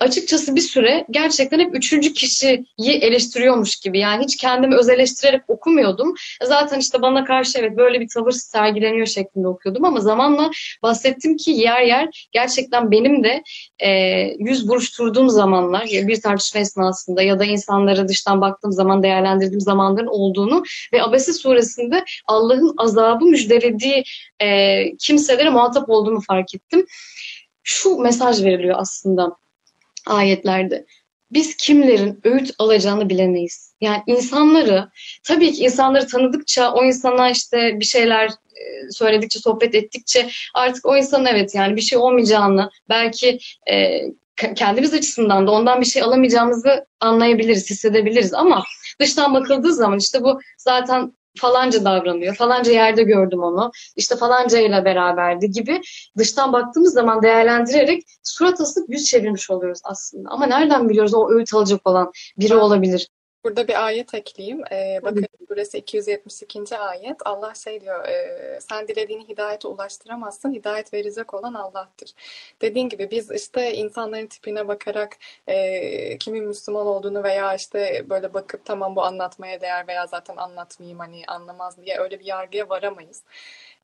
açıkçası 0.00 0.56
bir 0.56 0.60
süre 0.60 1.06
gerçekten 1.10 1.58
hep 1.58 1.76
üçüncü 1.76 2.12
kişiyi 2.12 2.64
eleştiriyormuş 2.78 3.76
gibi. 3.76 3.98
Yani 3.98 4.24
hiç 4.24 4.36
kendimi 4.36 4.76
öz 4.76 4.88
eleştirerek 4.88 5.42
okumuyordum. 5.48 6.14
Zaten 6.42 6.78
işte 6.78 7.02
bana 7.02 7.24
karşı 7.24 7.58
evet 7.58 7.76
böyle 7.76 8.00
bir 8.00 8.08
tavır 8.14 8.30
sergileniyor 8.30 9.06
şeklinde 9.06 9.48
okuyordum 9.48 9.84
ama 9.84 10.00
zamanla 10.00 10.50
bahsettim 10.82 11.36
ki 11.36 11.50
yer 11.50 11.82
yer 11.82 12.28
gerçekten 12.32 12.90
benim 12.90 13.24
de 13.24 13.42
e, 13.78 13.90
yüz 14.38 14.68
buruşturduğum 14.68 15.28
zamanlar 15.28 15.84
bir 15.84 16.20
tartışma 16.20 16.60
esnasında 16.60 17.22
ya 17.22 17.38
da 17.38 17.44
insanlara 17.44 18.08
dıştan 18.08 18.40
baktığım 18.40 18.72
zaman 18.72 19.02
değerlendirdiğim 19.02 19.60
zamanların 19.60 20.06
olduğunu 20.06 20.62
ve 20.92 21.02
Abese 21.02 21.32
suresinde 21.32 22.04
Allah'ın 22.26 22.74
azabı 22.76 23.24
müjdelediği 23.24 24.04
e, 24.40 24.96
kimselere 24.96 25.50
muhatap 25.50 25.90
olduğumu 25.90 26.20
fark 26.20 26.54
ettim. 26.54 26.86
Şu 27.62 27.96
mesaj 27.96 28.44
veriliyor 28.44 28.76
aslında 28.78 29.36
ayetlerde. 30.06 30.86
Biz 31.30 31.56
kimlerin 31.56 32.20
öğüt 32.24 32.50
alacağını 32.58 33.08
bilemeyiz. 33.08 33.74
Yani 33.80 34.02
insanları, 34.06 34.88
tabii 35.22 35.52
ki 35.52 35.64
insanları 35.64 36.06
tanıdıkça, 36.06 36.72
o 36.72 36.84
insana 36.84 37.30
işte 37.30 37.80
bir 37.80 37.84
şeyler 37.84 38.26
e, 38.28 38.90
söyledikçe, 38.90 39.38
sohbet 39.38 39.74
ettikçe 39.74 40.28
artık 40.54 40.86
o 40.86 40.96
insan 40.96 41.26
evet 41.26 41.54
yani 41.54 41.76
bir 41.76 41.80
şey 41.80 41.98
olmayacağını, 41.98 42.70
belki 42.88 43.38
e, 43.70 44.00
kendimiz 44.56 44.94
açısından 44.94 45.46
da 45.46 45.50
ondan 45.50 45.80
bir 45.80 45.86
şey 45.86 46.02
alamayacağımızı 46.02 46.86
anlayabiliriz, 47.00 47.70
hissedebiliriz 47.70 48.34
ama 48.34 48.64
dıştan 49.00 49.34
bakıldığı 49.34 49.72
zaman 49.72 49.98
işte 49.98 50.22
bu 50.22 50.40
zaten 50.58 51.12
falanca 51.38 51.84
davranıyor, 51.84 52.34
falanca 52.34 52.72
yerde 52.72 53.02
gördüm 53.02 53.42
onu, 53.42 53.70
işte 53.96 54.16
falanca 54.16 54.58
ile 54.58 54.84
beraberdi 54.84 55.50
gibi 55.50 55.80
dıştan 56.18 56.52
baktığımız 56.52 56.92
zaman 56.92 57.22
değerlendirerek 57.22 58.02
surat 58.22 58.60
asıp 58.60 58.88
yüz 58.88 59.04
çevirmiş 59.04 59.50
oluyoruz 59.50 59.80
aslında. 59.84 60.28
Ama 60.30 60.46
nereden 60.46 60.88
biliyoruz 60.88 61.14
o 61.14 61.30
öğüt 61.30 61.54
alacak 61.54 61.86
olan 61.86 62.12
biri 62.38 62.54
olabilir? 62.54 63.08
Burada 63.44 63.68
bir 63.68 63.86
ayet 63.86 64.14
ekleyeyim. 64.14 64.62
Ee, 64.72 65.00
bakın 65.02 65.26
burası 65.50 65.76
272. 65.76 66.78
ayet. 66.78 67.16
Allah 67.24 67.54
şey 67.54 67.80
diyor, 67.80 68.04
e, 68.08 68.60
sen 68.60 68.88
dilediğini 68.88 69.28
hidayete 69.28 69.68
ulaştıramazsın, 69.68 70.52
hidayet 70.54 70.94
verecek 70.94 71.34
olan 71.34 71.54
Allah'tır. 71.54 72.14
Dediğin 72.62 72.88
gibi 72.88 73.10
biz 73.10 73.30
işte 73.30 73.74
insanların 73.74 74.26
tipine 74.26 74.68
bakarak 74.68 75.16
e, 75.46 76.18
kimin 76.18 76.44
Müslüman 76.44 76.86
olduğunu 76.86 77.22
veya 77.24 77.54
işte 77.54 78.06
böyle 78.10 78.34
bakıp 78.34 78.64
tamam 78.64 78.96
bu 78.96 79.02
anlatmaya 79.04 79.60
değer 79.60 79.88
veya 79.88 80.06
zaten 80.06 80.36
anlatmayayım 80.36 80.98
hani 80.98 81.22
anlamaz 81.26 81.76
diye 81.82 81.98
öyle 81.98 82.20
bir 82.20 82.24
yargıya 82.24 82.68
varamayız. 82.68 83.22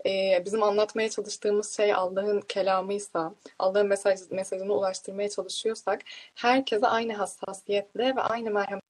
Ee, 0.06 0.42
bizim 0.44 0.62
anlatmaya 0.62 1.10
çalıştığımız 1.10 1.76
şey 1.76 1.94
Allah'ın 1.94 2.40
kelamıysa, 2.40 3.34
Allah'ın 3.58 3.86
mesaj, 3.86 4.20
mesajını 4.30 4.72
ulaştırmaya 4.74 5.28
çalışıyorsak 5.28 6.00
herkese 6.34 6.86
aynı 6.86 7.12
hassasiyetle 7.12 8.16
ve 8.16 8.20
aynı 8.20 8.50
merhamet 8.50 8.89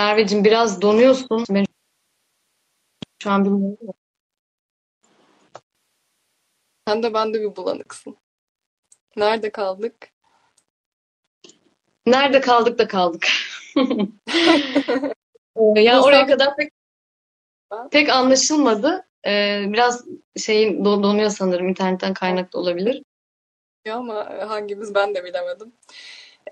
Merveciğim 0.00 0.44
biraz 0.44 0.82
donuyorsun. 0.82 1.44
Ben 1.50 1.64
şu 3.22 3.30
an 3.30 3.44
bilmiyorum. 3.44 3.94
Sen 6.88 7.02
de 7.02 7.14
ben 7.14 7.34
de 7.34 7.40
bir 7.40 7.56
bulanıksın. 7.56 8.16
Nerede 9.16 9.50
kaldık? 9.50 9.94
Nerede 12.06 12.40
kaldık 12.40 12.78
da 12.78 12.88
kaldık. 12.88 13.26
Ee, 15.56 15.80
yani 15.80 16.00
oraya 16.00 16.26
kadar 16.26 16.56
pek 16.56 16.72
pek 17.90 18.08
anlaşılmadı. 18.08 19.08
Ee, 19.26 19.64
biraz 19.68 20.04
şeyin 20.36 20.84
donuyor 20.84 21.30
sanırım 21.30 21.68
internetten 21.68 22.14
kaynaklı 22.14 22.58
olabilir. 22.58 23.02
Ya 23.84 23.96
ama 23.96 24.48
hangimiz 24.48 24.94
ben 24.94 25.14
de 25.14 25.24
bilemedim. 25.24 25.72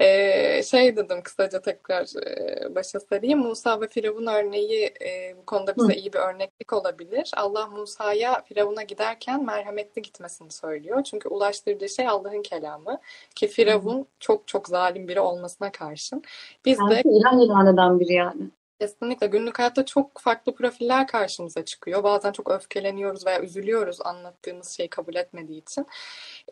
Ee, 0.00 0.62
şey 0.62 0.96
dedim 0.96 1.22
kısaca 1.22 1.60
tekrar 1.60 2.06
e, 2.26 2.74
başa 2.74 3.00
sarayım. 3.00 3.40
Musa 3.40 3.80
ve 3.80 3.88
Firavun 3.88 4.26
örneği 4.26 4.84
e, 4.84 5.36
bu 5.36 5.46
konuda 5.46 5.76
bize 5.76 5.94
Hı. 5.94 5.98
iyi 5.98 6.12
bir 6.12 6.18
örneklik 6.18 6.72
olabilir. 6.72 7.30
Allah 7.36 7.66
Musa'ya 7.66 8.42
Firavun'a 8.42 8.82
giderken 8.82 9.44
merhametli 9.44 10.02
gitmesini 10.02 10.50
söylüyor. 10.50 11.02
Çünkü 11.02 11.28
ulaştırdığı 11.28 11.88
şey 11.88 12.08
Allah'ın 12.08 12.42
kelamı. 12.42 13.00
Ki 13.34 13.48
Firavun 13.48 14.00
Hı. 14.00 14.04
çok 14.20 14.48
çok 14.48 14.68
zalim 14.68 15.08
biri 15.08 15.20
olmasına 15.20 15.72
karşın. 15.72 16.22
Biz 16.64 16.78
yani 16.78 16.90
de 16.90 17.02
ilan 17.04 17.74
eden 17.74 18.00
biri 18.00 18.12
yani. 18.12 18.50
Kesinlikle 18.80 19.26
günlük 19.26 19.58
hayatta 19.58 19.86
çok 19.86 20.18
farklı 20.18 20.54
profiller 20.54 21.06
karşımıza 21.06 21.64
çıkıyor. 21.64 22.02
Bazen 22.02 22.32
çok 22.32 22.50
öfkeleniyoruz 22.50 23.26
veya 23.26 23.40
üzülüyoruz 23.42 24.00
anlattığımız 24.00 24.68
şeyi 24.70 24.88
kabul 24.90 25.14
etmediği 25.14 25.62
için. 25.62 25.86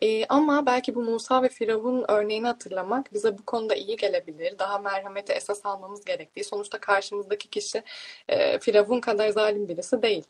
Ee, 0.01 0.25
ama 0.25 0.65
belki 0.65 0.95
bu 0.95 1.01
Musa 1.01 1.43
ve 1.43 1.49
Firavun 1.49 2.05
örneğini 2.07 2.47
hatırlamak 2.47 3.13
bize 3.13 3.37
bu 3.37 3.45
konuda 3.45 3.75
iyi 3.75 3.97
gelebilir. 3.97 4.59
Daha 4.59 4.79
merhameti 4.79 5.33
esas 5.33 5.65
almamız 5.65 6.05
gerektiği. 6.05 6.43
Sonuçta 6.43 6.79
karşımızdaki 6.79 7.49
kişi 7.49 7.83
e, 8.29 8.59
Firavun 8.59 8.99
kadar 8.99 9.29
zalim 9.29 9.67
birisi 9.67 10.01
değil. 10.01 10.23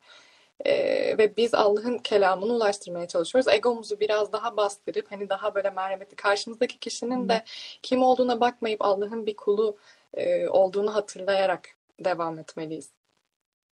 Ee, 0.65 1.17
ve 1.17 1.37
biz 1.37 1.53
Allah'ın 1.53 1.97
kelamını 1.97 2.53
ulaştırmaya 2.53 3.07
çalışıyoruz. 3.07 3.47
Egomuzu 3.53 3.99
biraz 3.99 4.31
daha 4.31 4.57
bastırıp 4.57 5.11
hani 5.11 5.29
daha 5.29 5.55
böyle 5.55 5.69
merhametli 5.69 6.15
karşımızdaki 6.15 6.79
kişinin 6.79 7.29
de 7.29 7.43
kim 7.83 8.03
olduğuna 8.03 8.39
bakmayıp 8.39 8.81
Allah'ın 8.81 9.25
bir 9.25 9.35
kulu 9.35 9.77
e, 10.13 10.47
olduğunu 10.47 10.95
hatırlayarak 10.95 11.76
devam 11.99 12.39
etmeliyiz. 12.39 12.89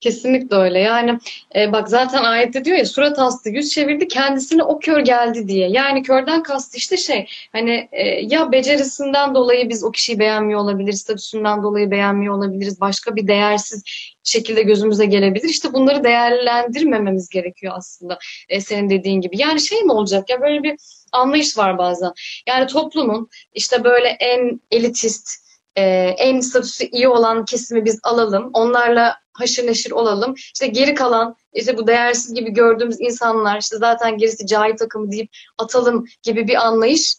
Kesinlikle 0.05 0.57
öyle. 0.57 0.79
Yani 0.79 1.19
e, 1.57 1.73
bak 1.73 1.89
zaten 1.89 2.25
ayette 2.25 2.65
diyor 2.65 2.79
ya 2.79 2.87
surat 2.87 3.19
astı, 3.19 3.51
yüz 3.51 3.71
çevirdi, 3.71 4.09
kendisine 4.09 4.63
o 4.63 4.79
kör 4.79 5.01
geldi 5.01 5.49
diye. 5.49 5.69
Yani 5.69 6.03
körden 6.03 6.43
kastı 6.43 6.79
işte 6.79 6.97
şey 6.97 7.27
hani 7.53 7.89
e, 7.93 8.07
ya 8.07 8.53
becerisinden 8.53 9.35
dolayı 9.35 9.69
biz 9.69 9.85
o 9.85 9.91
kişiyi 9.91 10.19
beğenmiyor 10.19 10.61
olabiliriz, 10.61 11.01
statüsünden 11.01 11.63
dolayı 11.63 11.91
beğenmiyor 11.91 12.35
olabiliriz, 12.35 12.81
başka 12.81 13.17
bir 13.17 13.29
değersiz 13.29 13.83
şekilde 14.25 14.63
gözümüze 14.63 15.07
gelebilir. 15.07 15.49
İşte 15.49 15.73
bunları 15.73 16.05
değerlendirmememiz 16.05 17.29
gerekiyor 17.29 17.73
aslında 17.77 18.19
e, 18.49 18.61
senin 18.61 18.91
dediğin 18.91 19.21
gibi. 19.21 19.39
Yani 19.39 19.61
şey 19.61 19.83
mi 19.83 19.93
olacak 19.93 20.31
ya 20.31 20.41
böyle 20.41 20.63
bir 20.63 20.77
anlayış 21.13 21.59
var 21.59 21.79
bazen. 21.79 22.13
Yani 22.49 22.67
toplumun 22.67 23.29
işte 23.55 23.85
böyle 23.85 24.09
en 24.09 24.61
elitist, 24.71 25.44
e, 25.77 25.83
en 26.19 26.41
statüsü 26.41 26.85
iyi 26.85 27.09
olan 27.09 27.45
kesimi 27.45 27.85
biz 27.85 28.01
alalım. 28.03 28.51
Onlarla 28.53 29.17
haşır 29.33 29.67
neşir 29.67 29.91
olalım. 29.91 30.35
İşte 30.37 30.67
geri 30.67 30.95
kalan 30.95 31.37
işte 31.53 31.77
bu 31.77 31.87
değersiz 31.87 32.35
gibi 32.35 32.51
gördüğümüz 32.51 33.01
insanlar 33.01 33.61
işte 33.61 33.77
zaten 33.77 34.19
gerisi 34.19 34.47
cahil 34.47 34.77
takımı 34.77 35.13
deyip 35.13 35.31
atalım 35.59 36.05
gibi 36.23 36.49
bir 36.49 36.67
anlayış 36.67 37.15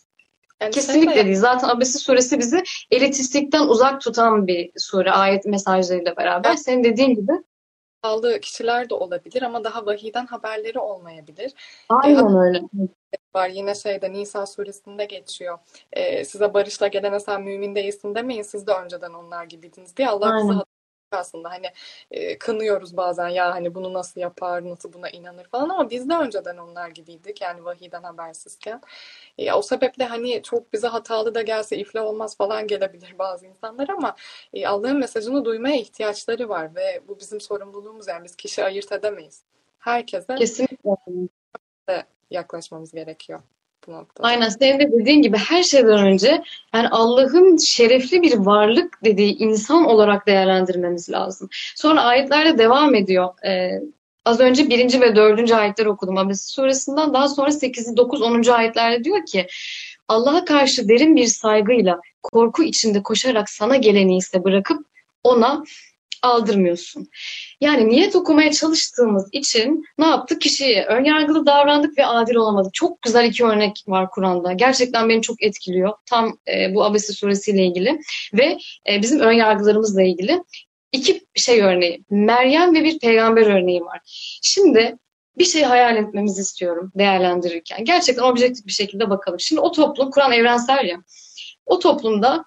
Yani 0.61 0.71
Kesinlikle 0.71 1.25
değil. 1.25 1.35
Zaten 1.35 1.67
Abese 1.69 1.99
suresi 1.99 2.39
bizi 2.39 2.63
elitistlikten 2.91 3.67
uzak 3.67 4.01
tutan 4.01 4.47
bir 4.47 4.71
sure 4.77 5.11
ayet 5.11 5.45
mesajlarıyla 5.45 6.17
beraber. 6.17 6.55
Senin 6.55 6.83
dediğin 6.83 7.15
gibi. 7.15 7.31
bağlı 8.03 8.39
kişiler 8.39 8.89
de 8.89 8.93
olabilir 8.93 9.41
ama 9.41 9.63
daha 9.63 9.85
vahiyden 9.85 10.25
haberleri 10.25 10.79
olmayabilir. 10.79 11.53
Aynen 11.89 12.37
öyle. 12.37 12.61
Var. 13.35 13.49
Yine 13.49 13.75
şeyde 13.75 14.11
Nisa 14.11 14.45
suresinde 14.45 15.05
geçiyor. 15.05 15.57
Ee, 15.93 16.25
size 16.25 16.53
barışla 16.53 16.87
gelene 16.87 17.19
sen 17.19 17.41
mümin 17.41 17.75
değilsin 17.75 18.15
demeyin. 18.15 18.43
Siz 18.43 18.67
de 18.67 18.71
önceden 18.71 19.13
onlar 19.13 19.43
gibiydiniz 19.43 19.97
diye 19.97 20.09
Allah 20.09 20.37
bizi 20.37 20.59
aslında. 21.11 21.49
Hani 21.49 21.67
e, 22.11 22.37
kınıyoruz 22.37 22.97
bazen 22.97 23.27
ya 23.27 23.55
hani 23.55 23.75
bunu 23.75 23.93
nasıl 23.93 24.21
yapar, 24.21 24.69
nasıl 24.69 24.93
buna 24.93 25.09
inanır 25.09 25.43
falan 25.43 25.69
ama 25.69 25.89
biz 25.89 26.09
de 26.09 26.13
önceden 26.13 26.57
onlar 26.57 26.89
gibiydik. 26.89 27.41
Yani 27.41 27.65
vahiyden 27.65 28.03
habersizken. 28.03 28.81
E, 29.37 29.53
o 29.53 29.61
sebeple 29.61 30.05
hani 30.05 30.43
çok 30.43 30.73
bize 30.73 30.87
hatalı 30.87 31.35
da 31.35 31.41
gelse 31.41 31.77
iflah 31.77 32.03
olmaz 32.03 32.37
falan 32.37 32.67
gelebilir 32.67 33.15
bazı 33.19 33.45
insanlar 33.45 33.89
ama 33.89 34.15
e, 34.53 34.67
Allah'ın 34.67 34.97
mesajını 34.97 35.45
duymaya 35.45 35.75
ihtiyaçları 35.75 36.49
var 36.49 36.75
ve 36.75 37.01
bu 37.07 37.19
bizim 37.19 37.41
sorumluluğumuz 37.41 38.07
yani 38.07 38.23
biz 38.23 38.35
kişi 38.35 38.63
ayırt 38.63 38.91
edemeyiz. 38.91 39.43
Herkese 39.79 40.35
Kesinlikle. 40.35 42.05
Yaklaşmamız 42.31 42.91
gerekiyor 42.91 43.41
bu 43.87 43.91
noktada. 43.91 44.27
Aynen 44.27 44.49
senin 44.49 44.79
de 44.79 44.91
dediğin 44.91 45.21
gibi 45.21 45.37
her 45.37 45.63
şeyden 45.63 46.05
önce 46.05 46.43
yani 46.73 46.87
Allah'ın 46.89 47.57
şerefli 47.57 48.21
bir 48.21 48.33
varlık 48.37 48.99
dediği 49.03 49.37
insan 49.37 49.85
olarak 49.85 50.27
değerlendirmemiz 50.27 51.09
lazım. 51.09 51.49
Sonra 51.75 52.01
ayetlerle 52.01 52.57
devam 52.57 52.95
ediyor. 52.95 53.45
Ee, 53.45 53.81
az 54.25 54.39
önce 54.39 54.69
birinci 54.69 55.01
ve 55.01 55.15
dördüncü 55.15 55.53
ayetleri 55.53 55.89
okudum 55.89 56.17
Abese 56.17 56.51
suresinden. 56.51 57.13
Daha 57.13 57.27
sonra 57.27 57.51
8, 57.51 57.97
9, 57.97 58.21
10. 58.21 58.43
ayetlerde 58.51 59.03
diyor 59.03 59.25
ki 59.25 59.47
Allah'a 60.07 60.45
karşı 60.45 60.89
derin 60.89 61.15
bir 61.15 61.27
saygıyla 61.27 61.99
korku 62.23 62.63
içinde 62.63 63.03
koşarak 63.03 63.49
sana 63.49 63.75
geleni 63.75 64.17
ise 64.17 64.43
bırakıp 64.43 64.85
ona 65.23 65.63
aldırmıyorsun. 66.25 67.07
Yani 67.61 67.89
niyet 67.89 68.15
okumaya 68.15 68.51
çalıştığımız 68.51 69.29
için 69.31 69.85
ne 69.97 70.05
yaptık? 70.05 70.41
Kişiye 70.41 70.85
önyargılı 70.85 71.45
davrandık 71.45 71.97
ve 71.97 72.05
adil 72.05 72.35
olamadık. 72.35 72.73
Çok 72.73 73.01
güzel 73.01 73.25
iki 73.25 73.45
örnek 73.45 73.83
var 73.87 74.09
Kur'an'da. 74.09 74.53
Gerçekten 74.53 75.09
beni 75.09 75.21
çok 75.21 75.43
etkiliyor. 75.43 75.93
Tam 76.05 76.37
e, 76.47 76.75
bu 76.75 76.83
Abese 76.83 77.13
suresiyle 77.13 77.65
ilgili 77.65 77.99
ve 78.33 78.57
e, 78.89 79.01
bizim 79.01 79.19
önyargılarımızla 79.19 80.03
ilgili. 80.03 80.43
iki 80.91 81.21
şey 81.35 81.61
örneği. 81.61 82.03
Meryem 82.09 82.75
ve 82.75 82.83
bir 82.83 82.99
peygamber 82.99 83.45
örneği 83.45 83.81
var. 83.81 83.99
Şimdi 84.41 84.97
bir 85.37 85.45
şey 85.45 85.63
hayal 85.63 85.95
etmemizi 85.97 86.41
istiyorum 86.41 86.91
değerlendirirken. 86.95 87.85
Gerçekten 87.85 88.23
objektif 88.23 88.65
bir 88.65 88.71
şekilde 88.71 89.09
bakalım. 89.09 89.39
Şimdi 89.39 89.61
o 89.61 89.71
toplum, 89.71 90.11
Kur'an 90.11 90.31
evrensel 90.31 90.85
ya. 90.85 90.97
O 91.65 91.79
toplumda 91.79 92.45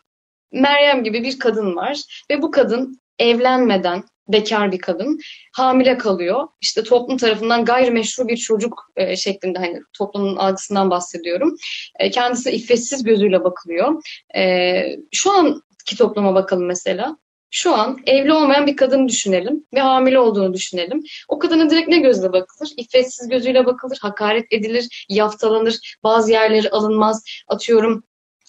Meryem 0.53 1.05
gibi 1.05 1.23
bir 1.23 1.39
kadın 1.39 1.77
var 1.77 2.25
ve 2.31 2.43
bu 2.43 2.51
kadın 2.51 3.01
evlenmeden 3.19 4.05
bekar 4.29 4.73
bir 4.73 4.79
kadın 4.79 5.21
hamile 5.53 5.99
kalıyor. 5.99 6.49
İşte 6.61 6.83
toplum 6.83 7.17
tarafından 7.17 7.65
gayrimeşru 7.65 8.29
bir 8.29 8.37
çocuk 8.37 8.93
e, 8.97 9.17
şeklinde 9.17 9.59
hani 9.59 9.81
toplumun 9.99 10.37
algısından 10.37 10.91
bahsediyorum. 10.91 11.57
E, 11.99 12.11
kendisi 12.11 12.51
iffetsiz 12.51 13.05
gözüyle 13.05 13.45
bakılıyor. 13.45 14.03
E, 14.37 14.83
şu 15.13 15.33
anki 15.33 15.97
topluma 15.99 16.35
bakalım 16.35 16.67
mesela. 16.67 17.17
Şu 17.51 17.75
an 17.75 17.99
evli 18.07 18.33
olmayan 18.33 18.67
bir 18.67 18.77
kadın 18.77 19.09
düşünelim 19.09 19.67
ve 19.75 19.81
hamile 19.81 20.19
olduğunu 20.19 20.55
düşünelim. 20.55 21.03
O 21.29 21.39
kadına 21.39 21.71
direkt 21.71 21.89
ne 21.89 21.99
gözle 21.99 22.33
bakılır? 22.33 22.71
İffetsiz 22.77 23.29
gözüyle 23.29 23.67
bakılır, 23.67 23.99
hakaret 24.01 24.53
edilir, 24.53 25.07
yaftalanır, 25.09 25.97
bazı 26.03 26.33
yerleri 26.33 26.71
alınmaz. 26.71 27.25
Atıyorum 27.49 28.05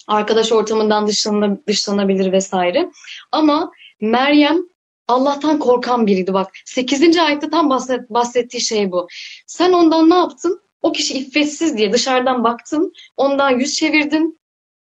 arkadaş 0.08 0.52
ortamından 0.52 1.08
dışlanabilir 1.68 2.32
vesaire. 2.32 2.90
Ama 3.32 3.72
Meryem 4.02 4.58
Allah'tan 5.08 5.60
korkan 5.60 6.08
biriydi 6.08 6.34
bak. 6.34 6.52
8. 6.66 7.18
ayette 7.18 7.50
tam 7.50 7.70
bahset, 7.70 8.10
bahsettiği 8.10 8.62
şey 8.62 8.92
bu. 8.92 9.08
Sen 9.48 9.74
ondan 9.74 10.10
ne 10.10 10.16
yaptın? 10.16 10.62
O 10.82 10.92
kişi 10.92 11.14
iffetsiz 11.14 11.78
diye 11.78 11.94
dışarıdan 11.94 12.44
baktın. 12.44 12.94
Ondan 13.18 13.60
yüz 13.60 13.76
çevirdin. 13.76 14.40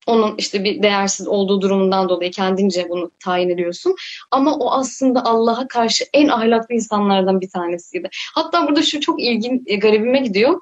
Onun 0.07 0.35
işte 0.37 0.63
bir 0.63 0.83
değersiz 0.83 1.27
olduğu 1.27 1.61
durumundan 1.61 2.09
dolayı 2.09 2.31
kendince 2.31 2.89
bunu 2.89 3.11
tayin 3.23 3.49
ediyorsun. 3.49 3.95
Ama 4.31 4.55
o 4.55 4.71
aslında 4.71 5.25
Allah'a 5.25 5.67
karşı 5.67 6.05
en 6.13 6.27
ahlaklı 6.27 6.75
insanlardan 6.75 7.41
bir 7.41 7.49
tanesiydi. 7.49 8.09
Hatta 8.35 8.67
burada 8.67 8.81
şu 8.81 8.99
çok 8.99 9.21
ilgin, 9.21 9.63
e, 9.65 9.75
garibime 9.75 10.19
gidiyor. 10.19 10.61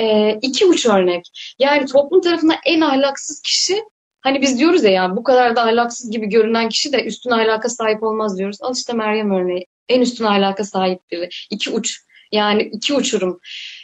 Ee, 0.00 0.38
iki 0.42 0.66
uç 0.66 0.86
örnek. 0.86 1.54
Yani 1.58 1.86
toplum 1.86 2.20
tarafından 2.20 2.56
en 2.66 2.80
ahlaksız 2.80 3.40
kişi 3.40 3.82
Hani 4.26 4.42
biz 4.42 4.58
diyoruz 4.58 4.84
ya 4.84 4.90
yani 4.90 5.16
bu 5.16 5.22
kadar 5.22 5.56
da 5.56 5.62
ahlaksız 5.62 6.10
gibi 6.10 6.26
görünen 6.26 6.68
kişi 6.68 6.92
de 6.92 7.04
üstün 7.04 7.30
ahlaka 7.30 7.68
sahip 7.68 8.02
olmaz 8.02 8.38
diyoruz. 8.38 8.56
Al 8.60 8.74
işte 8.76 8.92
Meryem 8.92 9.30
örneği. 9.30 9.66
En 9.88 10.00
üstün 10.00 10.24
ahlaka 10.24 10.64
sahip 10.64 11.00
biri. 11.10 11.28
İki 11.50 11.70
uç. 11.70 12.00
Yani 12.32 12.62
iki 12.62 12.94
uçurum. 12.94 13.40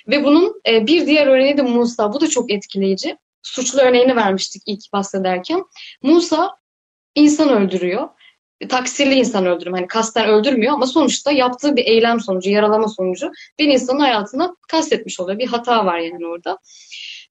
Ve 0.08 0.24
bunun 0.24 0.60
e, 0.68 0.86
bir 0.86 1.06
diğer 1.06 1.26
örneği 1.26 1.56
de 1.56 1.62
Musa. 1.62 2.12
Bu 2.12 2.20
da 2.20 2.28
çok 2.28 2.50
etkileyici. 2.50 3.16
Suçlu 3.42 3.80
örneğini 3.80 4.16
vermiştik 4.16 4.62
ilk 4.66 4.92
bahsederken. 4.92 5.64
Musa 6.02 6.50
insan 7.14 7.48
öldürüyor. 7.48 8.08
Taksirli 8.68 9.14
insan 9.14 9.46
öldürüyor. 9.46 9.76
Hani 9.76 9.86
kasten 9.86 10.28
öldürmüyor 10.28 10.72
ama 10.72 10.86
sonuçta 10.86 11.32
yaptığı 11.32 11.76
bir 11.76 11.84
eylem 11.84 12.20
sonucu, 12.20 12.50
yaralama 12.50 12.88
sonucu 12.88 13.30
bir 13.58 13.68
insanın 13.68 14.00
hayatına 14.00 14.56
kastetmiş 14.68 15.20
oluyor. 15.20 15.38
Bir 15.38 15.46
hata 15.46 15.86
var 15.86 15.98
yani 15.98 16.26
orada. 16.26 16.58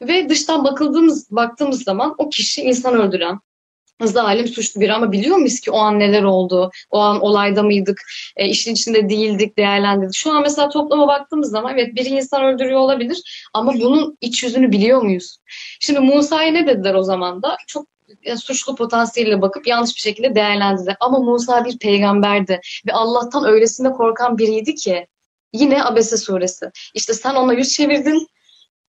Ve 0.01 0.29
dıştan 0.29 0.63
bakıldığımız, 0.63 1.31
baktığımız 1.31 1.83
zaman 1.83 2.15
o 2.17 2.29
kişi 2.29 2.61
insan 2.61 2.93
öldüren, 2.93 3.39
zalim, 4.07 4.47
suçlu 4.47 4.81
biri 4.81 4.93
ama 4.93 5.11
biliyor 5.11 5.37
muyuz 5.37 5.59
ki 5.59 5.71
o 5.71 5.77
an 5.77 5.99
neler 5.99 6.23
oldu? 6.23 6.71
O 6.89 6.99
an 6.99 7.21
olayda 7.21 7.63
mıydık? 7.63 8.01
E, 8.35 8.47
işin 8.47 8.73
içinde 8.73 9.09
değildik, 9.09 9.57
değerlendirdik. 9.57 10.15
Şu 10.15 10.31
an 10.31 10.41
mesela 10.41 10.69
toplama 10.69 11.07
baktığımız 11.07 11.49
zaman 11.49 11.77
evet 11.77 11.95
biri 11.95 12.09
insan 12.09 12.43
öldürüyor 12.43 12.79
olabilir 12.79 13.49
ama 13.53 13.73
bunun 13.73 14.17
iç 14.21 14.43
yüzünü 14.43 14.71
biliyor 14.71 15.01
muyuz? 15.01 15.37
Şimdi 15.79 15.99
Musa'ya 15.99 16.51
ne 16.51 16.67
dediler 16.67 16.93
o 16.93 17.03
zaman 17.03 17.43
da? 17.43 17.57
Çok 17.67 17.87
yani 18.23 18.37
suçlu 18.37 18.75
potansiyeliyle 18.75 19.41
bakıp 19.41 19.67
yanlış 19.67 19.95
bir 19.95 20.01
şekilde 20.01 20.35
değerlendirdiler. 20.35 20.97
Ama 20.99 21.19
Musa 21.19 21.65
bir 21.65 21.79
peygamberdi 21.79 22.61
ve 22.87 22.93
Allah'tan 22.93 23.45
öylesine 23.45 23.91
korkan 23.91 24.37
biriydi 24.37 24.75
ki 24.75 25.07
yine 25.53 25.83
Abese 25.83 26.17
suresi. 26.17 26.71
İşte 26.93 27.13
sen 27.13 27.35
ona 27.35 27.53
yüz 27.53 27.69
çevirdin, 27.69 28.27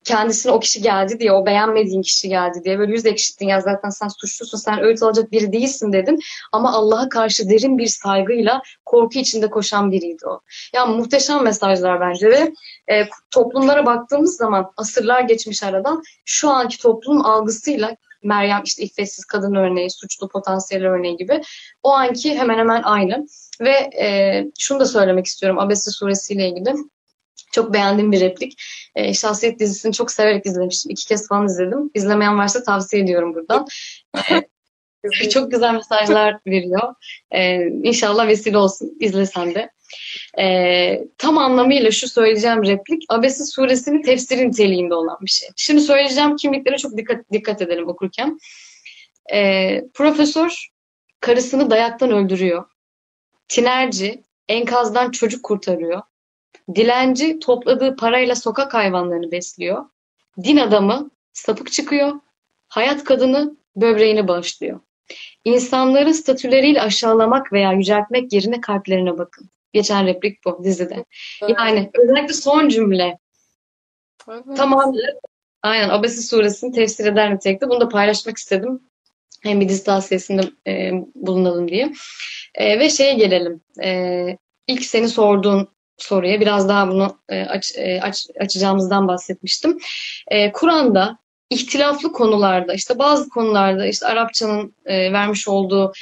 kendisine 0.04 0.52
o 0.52 0.60
kişi 0.60 0.82
geldi 0.82 1.20
diye, 1.20 1.32
o 1.32 1.46
beğenmediğin 1.46 2.02
kişi 2.02 2.30
geldi 2.30 2.62
diye 2.66 2.80
böyle 2.80 2.92
yüz 2.92 3.06
ekşittin 3.06 3.48
ya 3.48 3.62
zaten 3.62 3.90
sen 3.90 4.08
suçlusun, 4.08 4.58
sen 4.58 4.80
öğüt 4.80 5.04
alacak 5.04 5.32
biri 5.32 5.54
değilsin 5.54 5.94
dedin. 5.94 6.20
Ama 6.52 6.74
Allah'a 6.74 7.10
karşı 7.10 7.50
derin 7.50 7.78
bir 7.78 7.88
saygıyla 7.88 8.62
korku 8.86 9.20
içinde 9.20 9.50
koşan 9.50 9.92
biriydi 9.92 10.28
o. 10.28 10.42
Ya 10.74 10.86
muhteşem 10.86 11.44
mesajlar 11.44 12.02
bence 12.02 12.30
ve 12.30 12.54
e, 12.92 13.08
toplumlara 13.32 13.86
baktığımız 13.86 14.36
zaman 14.36 14.72
asırlar 14.78 15.22
geçmiş 15.22 15.64
aradan 15.64 16.02
şu 16.26 16.50
anki 16.50 16.78
toplum 16.78 17.26
algısıyla 17.26 17.96
Meryem 18.24 18.62
işte 18.66 18.84
iffetsiz 18.84 19.26
kadın 19.26 19.56
örneği, 19.56 19.90
suçlu 19.90 20.30
potansiyel 20.30 20.86
örneği 20.86 21.18
gibi 21.18 21.42
o 21.84 21.92
anki 21.92 22.38
hemen 22.38 22.58
hemen 22.58 22.84
aynı. 22.84 23.26
Ve 23.62 23.90
e, 24.02 24.46
şunu 24.60 24.80
da 24.80 24.86
söylemek 24.86 25.26
istiyorum 25.26 25.60
Abese 25.60 25.92
suresiyle 25.92 26.50
ilgili. 26.50 26.74
Çok 27.52 27.74
beğendiğim 27.74 28.12
bir 28.12 28.20
replik. 28.20 28.62
E, 28.96 29.14
Şahsiyet 29.14 29.60
dizisini 29.60 29.94
çok 29.94 30.12
severek 30.12 30.46
izlemiştim. 30.46 30.92
İki 30.92 31.08
kez 31.08 31.28
falan 31.28 31.46
izledim. 31.46 31.92
İzlemeyen 31.94 32.38
varsa 32.38 32.64
tavsiye 32.64 33.04
ediyorum 33.04 33.36
buradan. 33.36 33.68
E, 35.24 35.30
çok 35.30 35.52
güzel 35.52 35.74
mesajlar 35.74 36.40
veriyor. 36.48 36.96
E, 37.32 37.68
inşallah 37.68 38.28
vesile 38.28 38.58
olsun. 38.58 38.98
İzlesen 39.00 39.56
de. 39.56 39.70
E, 40.40 41.04
tam 41.18 41.38
anlamıyla 41.38 41.92
şu 41.92 42.08
söyleyeceğim 42.08 42.66
replik 42.66 43.04
Abese 43.10 43.46
suresinin 43.46 44.02
tefsiri 44.02 44.50
niteliğinde 44.50 44.94
olan 44.94 45.18
bir 45.22 45.30
şey. 45.30 45.50
Şimdi 45.56 45.82
söyleyeceğim 45.82 46.36
kimliklere 46.36 46.78
çok 46.78 46.98
dikkat, 46.98 47.32
dikkat 47.32 47.62
edelim 47.62 47.88
okurken. 47.88 48.40
E, 49.34 49.82
profesör 49.94 50.68
karısını 51.20 51.70
dayaktan 51.70 52.12
öldürüyor. 52.12 52.66
Tinerci 53.48 54.24
enkazdan 54.50 55.12
çocuk 55.12 55.44
kurtarıyor. 55.44 56.02
Dilenci 56.76 57.40
topladığı 57.40 57.96
parayla 57.96 58.36
sokak 58.36 58.74
hayvanlarını 58.74 59.32
besliyor. 59.32 59.86
Din 60.44 60.58
adamı 60.58 61.10
sapık 61.34 61.72
çıkıyor. 61.72 62.12
Hayat 62.68 63.04
kadını 63.04 63.56
böbreğini 63.76 64.28
bağışlıyor. 64.28 64.80
İnsanları 65.46 66.14
statüleriyle 66.14 66.82
aşağılamak 66.82 67.54
veya 67.54 67.72
yüceltmek 67.72 68.34
yerine 68.34 68.62
kalplerine 68.62 69.18
bakın. 69.18 69.50
Geçen 69.74 70.08
replik 70.08 70.46
bu 70.46 70.64
dizide. 70.64 71.06
Yani 71.60 71.92
özellikle 71.94 72.34
son 72.34 72.70
cümle. 72.70 73.18
Evet. 74.30 74.44
Tamam. 74.58 74.94
Aynen 75.64 75.90
Abese 75.90 76.22
suresini 76.22 76.72
tefsir 76.72 77.06
eder 77.06 77.36
nitelikte. 77.36 77.70
Bunu 77.70 77.82
da 77.82 77.90
paylaşmak 77.90 78.38
istedim. 78.38 78.82
Hem 79.44 79.62
bir 79.62 79.70
dizi 79.70 79.84
tavsiyesinde 79.84 80.42
e, 80.68 80.92
bulunalım 81.16 81.68
diye. 81.68 81.94
E, 82.56 82.80
ve 82.80 82.90
şeye 82.90 83.14
gelelim. 83.14 83.62
E, 83.84 84.38
ilk 84.68 84.86
seni 84.86 85.10
sorduğun 85.10 85.68
soruya 86.04 86.40
biraz 86.40 86.70
daha 86.70 86.88
bunu 86.88 87.18
e, 87.30 87.42
aç, 87.42 87.72
e, 87.76 88.02
aç, 88.02 88.28
açacağımızdan 88.40 89.08
bahsetmiştim. 89.08 89.78
E, 90.28 90.52
Kur'an'da 90.52 91.18
ihtilaflı 91.50 92.12
konularda 92.12 92.74
işte 92.74 93.00
bazı 93.00 93.30
konularda 93.30 93.86
işte 93.86 94.08
Arapçanın 94.08 94.76
vermiş 94.86 95.48
olduğu 95.48 95.94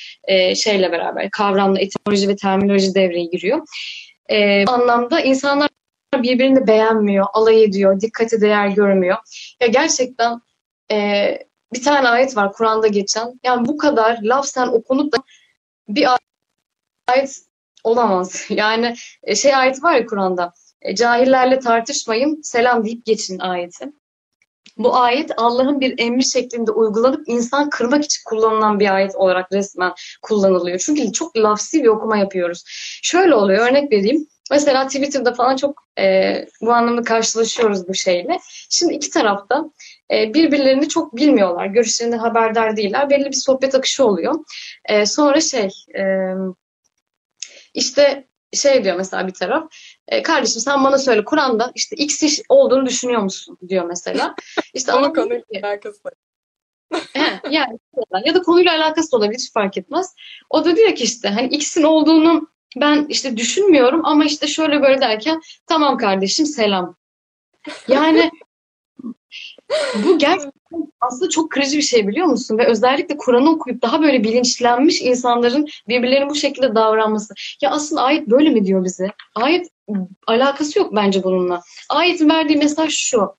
şeyle 0.55 0.91
beraber 0.91 1.29
kavramla 1.31 1.79
etimoloji 1.79 2.27
ve 2.27 2.35
terminoloji 2.35 2.95
devreye 2.95 3.25
giriyor. 3.25 3.59
Bu 4.67 4.71
anlamda 4.71 5.21
insanlar 5.21 5.69
birbirini 6.15 6.67
beğenmiyor, 6.67 7.25
alay 7.33 7.63
ediyor, 7.63 8.01
dikkate 8.01 8.41
değer 8.41 8.67
görmüyor. 8.67 9.17
Ya 9.61 9.67
gerçekten 9.67 10.41
bir 11.73 11.83
tane 11.83 12.09
ayet 12.09 12.37
var 12.37 12.53
Kur'an'da 12.53 12.87
geçen. 12.87 13.39
Yani 13.43 13.67
bu 13.67 13.77
kadar 13.77 14.19
laf 14.21 14.45
sen 14.45 14.67
okunup 14.67 15.13
da 15.13 15.17
bir 15.87 16.07
ayet 17.07 17.48
olamaz. 17.83 18.45
Yani 18.49 18.95
e, 19.23 19.35
şey 19.35 19.55
ayet 19.55 19.83
var 19.83 19.93
ya 19.93 20.05
Kur'an'da. 20.05 20.53
E, 20.81 20.95
cahillerle 20.95 21.59
tartışmayın, 21.59 22.41
selam 22.41 22.85
deyip 22.85 23.05
geçin 23.05 23.39
ayeti. 23.39 23.91
Bu 24.77 24.95
ayet 24.95 25.31
Allah'ın 25.37 25.79
bir 25.79 25.99
emri 25.99 26.25
şeklinde 26.25 26.71
uygulanıp 26.71 27.23
insan 27.27 27.69
kırmak 27.69 28.05
için 28.05 28.21
kullanılan 28.25 28.79
bir 28.79 28.95
ayet 28.95 29.15
olarak 29.15 29.51
resmen 29.51 29.93
kullanılıyor. 30.21 30.79
Çünkü 30.79 31.11
çok 31.11 31.37
lafsi 31.37 31.83
bir 31.83 31.87
okuma 31.87 32.17
yapıyoruz. 32.17 32.63
Şöyle 33.03 33.35
oluyor, 33.35 33.67
örnek 33.67 33.91
vereyim. 33.91 34.27
Mesela 34.51 34.87
Twitter'da 34.87 35.33
falan 35.33 35.55
çok 35.55 35.83
e, 35.99 36.35
bu 36.61 36.73
anlamda 36.73 37.01
karşılaşıyoruz 37.01 37.87
bu 37.87 37.93
şeyle. 37.93 38.39
Şimdi 38.69 38.93
iki 38.93 39.09
tarafta 39.09 39.65
e, 40.11 40.33
birbirlerini 40.33 40.89
çok 40.89 41.15
bilmiyorlar, 41.15 41.65
görüşlerinden 41.65 42.17
haberdar 42.17 42.77
değiller. 42.77 43.09
Belli 43.09 43.25
bir 43.25 43.35
sohbet 43.35 43.75
akışı 43.75 44.05
oluyor. 44.05 44.35
E, 44.85 45.05
sonra 45.05 45.41
şey, 45.41 45.69
e, 45.97 46.03
işte 47.79 48.27
şey 48.53 48.83
diyor 48.83 48.95
mesela 48.95 49.27
bir 49.27 49.33
taraf. 49.33 49.71
E, 50.07 50.23
kardeşim 50.23 50.61
sen 50.61 50.83
bana 50.83 50.97
söyle 50.97 51.25
Kur'an'da 51.25 51.71
işte 51.75 51.95
X 51.95 52.23
iş 52.23 52.41
olduğunu 52.49 52.85
düşünüyor 52.85 53.21
musun 53.21 53.57
diyor 53.69 53.85
mesela. 53.85 54.35
İşte 54.73 54.91
Ama 54.91 55.13
konuyla 55.13 55.43
alakası. 55.63 56.01
He, 57.13 57.39
yani 57.49 57.79
ya 58.25 58.35
da 58.35 58.41
konuyla 58.41 58.75
alakası 58.75 59.17
olabilir 59.17 59.39
hiç 59.39 59.53
fark 59.53 59.77
etmez. 59.77 60.15
O 60.49 60.65
da 60.65 60.75
diyor 60.75 60.95
ki 60.95 61.03
işte 61.03 61.29
hani 61.29 61.47
X'in 61.47 61.83
olduğunu 61.83 62.47
ben 62.75 63.05
işte 63.09 63.37
düşünmüyorum 63.37 64.05
ama 64.05 64.25
işte 64.25 64.47
şöyle 64.47 64.81
böyle 64.81 65.01
derken 65.01 65.41
tamam 65.67 65.97
kardeşim 65.97 66.45
selam. 66.45 66.95
Yani 67.87 68.31
bu 70.03 70.17
gerçekten 70.17 70.91
aslında 71.01 71.29
çok 71.29 71.51
kırıcı 71.51 71.77
bir 71.77 71.81
şey 71.81 72.07
biliyor 72.07 72.27
musun? 72.27 72.57
Ve 72.57 72.67
özellikle 72.67 73.17
Kur'an'ı 73.17 73.49
okuyup 73.49 73.81
daha 73.81 74.01
böyle 74.01 74.23
bilinçlenmiş 74.23 75.01
insanların 75.01 75.67
birbirlerine 75.87 76.29
bu 76.29 76.35
şekilde 76.35 76.75
davranması. 76.75 77.33
Ya 77.61 77.71
aslında 77.71 78.01
ayet 78.01 78.27
böyle 78.27 78.49
mi 78.49 78.65
diyor 78.65 78.83
bize? 78.83 79.07
Ayet 79.35 79.67
alakası 80.27 80.79
yok 80.79 80.95
bence 80.95 81.23
bununla. 81.23 81.61
Ayetin 81.89 82.29
verdiği 82.29 82.57
mesaj 82.57 82.93
şu. 82.93 83.35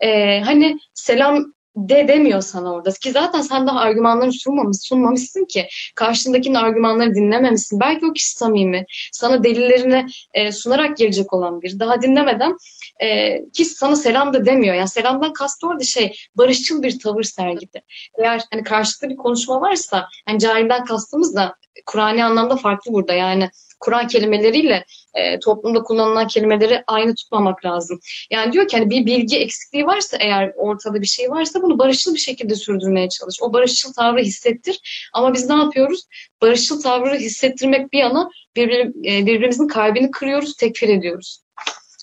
Ee, 0.00 0.40
hani 0.40 0.78
selam 0.94 1.52
de 1.76 2.08
demiyor 2.08 2.40
sana 2.40 2.72
orada. 2.72 2.90
Ki 2.90 3.12
zaten 3.12 3.40
sen 3.40 3.66
daha 3.66 3.80
argümanlarını 3.80 4.32
sunmamış, 4.32 4.76
sunmamışsın 4.80 5.44
ki. 5.44 5.68
Karşındakinin 5.94 6.54
argümanları 6.54 7.14
dinlememişsin. 7.14 7.80
Belki 7.80 8.06
o 8.06 8.12
kişi 8.12 8.30
samimi. 8.30 8.84
Sana 9.12 9.44
delillerini 9.44 10.06
e, 10.34 10.52
sunarak 10.52 10.96
gelecek 10.96 11.32
olan 11.32 11.62
bir. 11.62 11.78
Daha 11.78 12.02
dinlemeden 12.02 12.56
e, 13.02 13.38
ki 13.50 13.64
sana 13.64 13.96
selam 13.96 14.34
da 14.34 14.46
demiyor. 14.46 14.74
Yani 14.74 14.88
selamdan 14.88 15.32
kastı 15.32 15.66
orada 15.66 15.84
şey 15.84 16.16
barışçıl 16.34 16.82
bir 16.82 16.98
tavır 16.98 17.22
sergiledi. 17.22 17.82
Eğer 18.18 18.42
hani 18.50 18.62
karşılıklı 18.62 19.08
bir 19.08 19.16
konuşma 19.16 19.60
varsa 19.60 20.08
hani 20.26 20.38
cahilden 20.38 20.84
kastımız 20.84 21.36
da 21.36 21.56
Kur'an'i 21.86 22.24
anlamda 22.24 22.56
farklı 22.56 22.92
burada. 22.92 23.12
Yani 23.12 23.50
Kur'an 23.82 24.06
kelimeleriyle 24.06 24.84
e, 25.14 25.38
toplumda 25.38 25.82
kullanılan 25.82 26.26
kelimeleri 26.26 26.84
aynı 26.86 27.14
tutmamak 27.14 27.64
lazım. 27.64 28.00
Yani 28.30 28.52
diyor 28.52 28.68
ki 28.68 28.76
hani 28.76 28.90
bir 28.90 29.06
bilgi 29.06 29.38
eksikliği 29.38 29.86
varsa 29.86 30.16
eğer 30.20 30.52
ortada 30.56 31.00
bir 31.00 31.06
şey 31.06 31.30
varsa 31.30 31.62
bunu 31.62 31.78
barışçıl 31.78 32.14
bir 32.14 32.20
şekilde 32.20 32.54
sürdürmeye 32.54 33.08
çalış. 33.08 33.36
O 33.42 33.52
barışçıl 33.52 33.92
tavrı 33.92 34.20
hissettir. 34.20 35.08
Ama 35.12 35.34
biz 35.34 35.48
ne 35.48 35.54
yapıyoruz? 35.54 36.02
Barışçıl 36.42 36.82
tavrı 36.82 37.14
hissettirmek 37.14 37.92
bir 37.92 37.98
yana 37.98 38.30
birbir, 38.56 38.80
e, 38.80 39.26
birbirimizin 39.26 39.68
kalbini 39.68 40.10
kırıyoruz, 40.10 40.56
tekfir 40.56 40.88
ediyoruz. 40.88 41.42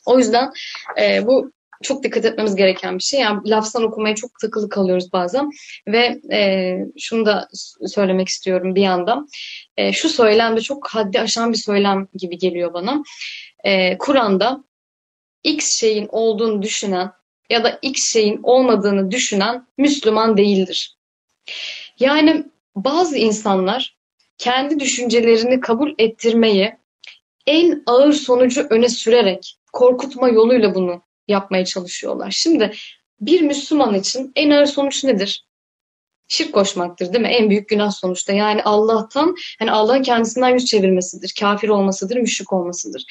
O 0.05 0.17
yüzden 0.17 0.51
e, 1.01 1.27
bu 1.27 1.51
çok 1.83 2.03
dikkat 2.03 2.25
etmemiz 2.25 2.55
gereken 2.55 2.97
bir 2.97 3.03
şey. 3.03 3.19
Yani 3.19 3.49
laftan 3.49 3.83
okumaya 3.83 4.15
çok 4.15 4.39
takılı 4.41 4.69
kalıyoruz 4.69 5.13
bazen. 5.13 5.49
Ve 5.87 6.19
e, 6.31 6.77
şunu 6.99 7.25
da 7.25 7.47
söylemek 7.87 8.27
istiyorum 8.27 8.75
bir 8.75 8.81
yandan. 8.81 9.27
E, 9.77 9.93
şu 9.93 10.09
söylem 10.09 10.57
de 10.57 10.61
çok 10.61 10.87
haddi 10.87 11.19
aşan 11.19 11.53
bir 11.53 11.57
söylem 11.57 12.07
gibi 12.13 12.37
geliyor 12.37 12.73
bana. 12.73 13.03
E, 13.63 13.97
Kur'an'da 13.97 14.63
X 15.43 15.79
şeyin 15.79 16.07
olduğunu 16.11 16.61
düşünen 16.61 17.11
ya 17.49 17.63
da 17.63 17.79
X 17.81 18.13
şeyin 18.13 18.39
olmadığını 18.43 19.11
düşünen 19.11 19.67
Müslüman 19.77 20.37
değildir. 20.37 20.95
Yani 21.99 22.43
bazı 22.75 23.17
insanlar 23.17 23.97
kendi 24.37 24.79
düşüncelerini 24.79 25.59
kabul 25.59 25.93
ettirmeyi 25.97 26.75
en 27.47 27.83
ağır 27.85 28.13
sonucu 28.13 28.67
öne 28.69 28.89
sürerek 28.89 29.57
korkutma 29.73 30.29
yoluyla 30.29 30.75
bunu 30.75 31.01
yapmaya 31.29 31.65
çalışıyorlar. 31.65 32.31
Şimdi 32.31 32.71
bir 33.21 33.41
Müslüman 33.41 33.93
için 33.93 34.31
en 34.35 34.49
ağır 34.49 34.65
sonuç 34.65 35.03
nedir? 35.03 35.45
Şirk 36.27 36.53
koşmaktır 36.53 37.13
değil 37.13 37.25
mi? 37.25 37.27
En 37.27 37.49
büyük 37.49 37.69
günah 37.69 37.91
sonuçta. 37.91 38.33
Yani 38.33 38.63
Allah'tan, 38.63 39.35
hani 39.59 39.71
Allah'ın 39.71 40.03
kendisinden 40.03 40.49
yüz 40.49 40.65
çevirmesidir. 40.65 41.33
Kafir 41.39 41.69
olmasıdır, 41.69 42.17
müşrik 42.17 42.53
olmasıdır. 42.53 43.03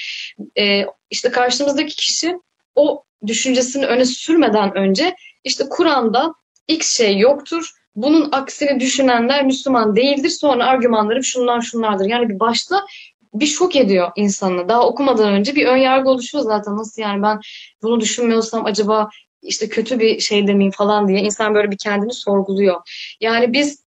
Ee, 0.58 0.84
işte 1.10 1.30
karşımızdaki 1.30 1.96
kişi 1.96 2.36
o 2.74 3.04
düşüncesini 3.26 3.86
öne 3.86 4.04
sürmeden 4.04 4.76
önce 4.76 5.14
işte 5.44 5.64
Kur'an'da 5.70 6.34
X 6.68 6.96
şey 6.96 7.18
yoktur. 7.18 7.70
Bunun 7.94 8.28
aksini 8.32 8.80
düşünenler 8.80 9.44
Müslüman 9.44 9.96
değildir. 9.96 10.30
Sonra 10.30 10.66
argümanlarım 10.66 11.24
şunlar 11.24 11.60
şunlardır. 11.60 12.06
Yani 12.06 12.28
bir 12.28 12.40
başta 12.40 12.86
bir 13.34 13.46
şok 13.46 13.76
ediyor 13.76 14.10
insanı. 14.16 14.68
Daha 14.68 14.86
okumadan 14.86 15.32
önce 15.32 15.54
bir 15.54 15.66
ön 15.66 15.76
yargı 15.76 16.10
oluşuyor 16.10 16.44
zaten. 16.44 16.76
Nasıl 16.76 17.02
yani 17.02 17.22
ben 17.22 17.40
bunu 17.82 18.00
düşünmüyorsam 18.00 18.66
acaba 18.66 19.08
işte 19.42 19.68
kötü 19.68 19.98
bir 19.98 20.20
şey 20.20 20.46
demeyeyim 20.46 20.72
falan 20.72 21.08
diye 21.08 21.20
insan 21.20 21.54
böyle 21.54 21.70
bir 21.70 21.78
kendini 21.78 22.12
sorguluyor. 22.12 22.80
Yani 23.20 23.52
biz 23.52 23.84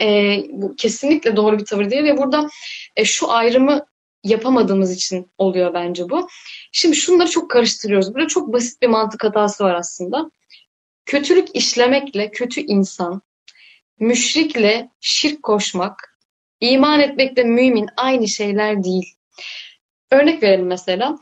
e, 0.00 0.38
bu 0.50 0.76
kesinlikle 0.76 1.36
doğru 1.36 1.58
bir 1.58 1.64
tavır 1.64 1.90
değil 1.90 2.04
ve 2.04 2.16
burada 2.16 2.48
e, 2.96 3.04
şu 3.04 3.30
ayrımı 3.30 3.86
yapamadığımız 4.24 4.92
için 4.92 5.30
oluyor 5.38 5.74
bence 5.74 6.10
bu. 6.10 6.28
Şimdi 6.72 6.96
şunları 6.96 7.30
çok 7.30 7.50
karıştırıyoruz. 7.50 8.14
Burada 8.14 8.28
çok 8.28 8.52
basit 8.52 8.82
bir 8.82 8.86
mantık 8.86 9.24
hatası 9.24 9.64
var 9.64 9.74
aslında. 9.74 10.30
Kötülük 11.04 11.56
işlemekle 11.56 12.30
kötü 12.30 12.60
insan, 12.60 13.22
müşrikle 14.00 14.90
şirk 15.00 15.42
koşmak, 15.42 16.15
iman 16.60 17.00
etmekle 17.00 17.44
mümin 17.44 17.88
aynı 17.96 18.28
şeyler 18.28 18.84
değil. 18.84 19.14
Örnek 20.10 20.42
verelim 20.42 20.66
mesela. 20.66 21.18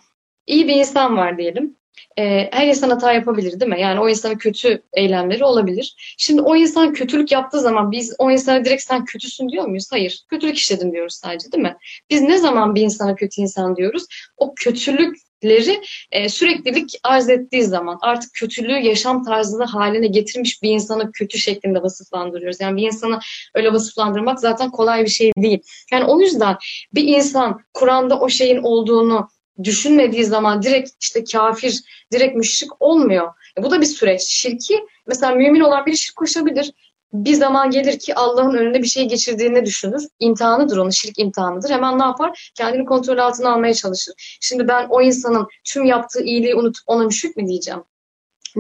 İyi 0.47 0.69
bir 0.69 0.75
insan 0.75 1.17
var 1.17 1.39
diyelim. 1.39 1.77
Ee, 2.19 2.49
her 2.53 2.67
insan 2.67 2.91
hata 2.91 3.13
yapabilir 3.13 3.61
değil 3.61 3.71
mi? 3.71 3.81
Yani 3.81 4.01
o 4.01 4.09
insanın 4.09 4.35
kötü 4.35 4.83
eylemleri 4.93 5.45
olabilir. 5.45 6.15
Şimdi 6.19 6.43
o 6.43 6.57
insan 6.57 6.93
kötülük 6.93 7.33
yaptığı 7.33 7.61
zaman 7.61 7.91
biz 7.91 8.15
o 8.19 8.31
insana 8.31 8.65
direkt 8.65 8.83
sen 8.83 9.05
kötüsün 9.05 9.49
diyor 9.49 9.65
muyuz? 9.65 9.87
Hayır. 9.91 10.25
Kötülük 10.31 10.57
işledin 10.57 10.93
diyoruz 10.93 11.15
sadece 11.15 11.53
değil 11.53 11.63
mi? 11.63 11.77
Biz 12.11 12.21
ne 12.21 12.39
zaman 12.39 12.75
bir 12.75 12.83
insana 12.83 13.15
kötü 13.15 13.41
insan 13.41 13.77
diyoruz? 13.77 14.07
O 14.37 14.55
kötülükleri 14.55 15.81
e, 16.13 16.29
süreklilik 16.29 17.01
arz 17.05 17.29
ettiği 17.29 17.63
zaman 17.63 17.99
artık 18.01 18.31
kötülüğü 18.35 18.79
yaşam 18.79 19.25
tarzını 19.25 19.65
haline 19.65 20.07
getirmiş 20.07 20.63
bir 20.63 20.71
insanı 20.71 21.13
kötü 21.13 21.39
şeklinde 21.39 21.83
vasıflandırıyoruz. 21.83 22.61
Yani 22.61 22.77
bir 22.77 22.87
insanı 22.87 23.19
öyle 23.55 23.73
vasıflandırmak 23.73 24.41
zaten 24.41 24.71
kolay 24.71 25.05
bir 25.05 25.11
şey 25.11 25.33
değil. 25.37 25.61
Yani 25.93 26.05
o 26.05 26.21
yüzden 26.21 26.57
bir 26.95 27.05
insan 27.05 27.61
Kur'an'da 27.75 28.21
o 28.21 28.29
şeyin 28.29 28.63
olduğunu 28.63 29.29
düşünmediği 29.63 30.25
zaman 30.25 30.63
direkt 30.63 30.91
işte 31.01 31.25
kafir, 31.25 31.83
direkt 32.13 32.37
müşrik 32.37 32.83
olmuyor. 32.83 33.33
E 33.59 33.63
bu 33.63 33.71
da 33.71 33.81
bir 33.81 33.87
süreç. 33.87 34.23
Şirki 34.23 34.87
mesela 35.07 35.35
mümin 35.35 35.61
olan 35.61 35.87
biri 35.87 35.99
şirk 35.99 36.17
koşabilir. 36.17 36.73
Bir 37.13 37.35
zaman 37.35 37.71
gelir 37.71 37.99
ki 37.99 38.15
Allah'ın 38.15 38.55
önüne 38.55 38.83
bir 38.83 38.89
şey 38.89 39.09
geçirdiğini 39.09 39.67
düşünür. 39.67 40.03
İmtihanıdır 40.21 40.77
onun, 40.77 40.91
şirk 40.91 41.19
imtihanıdır. 41.19 41.71
Hemen 41.71 41.99
ne 41.99 42.05
yapar? 42.05 42.53
Kendini 42.55 42.85
kontrol 42.85 43.19
altına 43.19 43.53
almaya 43.53 43.75
çalışır. 43.75 44.39
Şimdi 44.41 44.69
ben 44.69 44.87
o 44.91 45.03
insanın 45.03 45.49
tüm 45.65 45.85
yaptığı 45.85 46.23
iyiliği 46.23 46.55
unutup 46.55 46.83
ona 46.87 47.05
müşrik 47.05 47.37
mi 47.37 47.47
diyeceğim? 47.47 47.85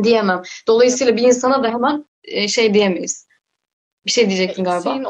Diyemem. 0.02 0.42
Dolayısıyla 0.66 1.16
bir 1.16 1.22
insana 1.22 1.62
da 1.62 1.68
hemen 1.68 2.04
e, 2.24 2.48
şey 2.48 2.74
diyemeyiz. 2.74 3.26
Bir 4.06 4.10
şey 4.10 4.28
diyecektin 4.28 4.64
galiba. 4.64 4.90
Şeyin 4.90 5.06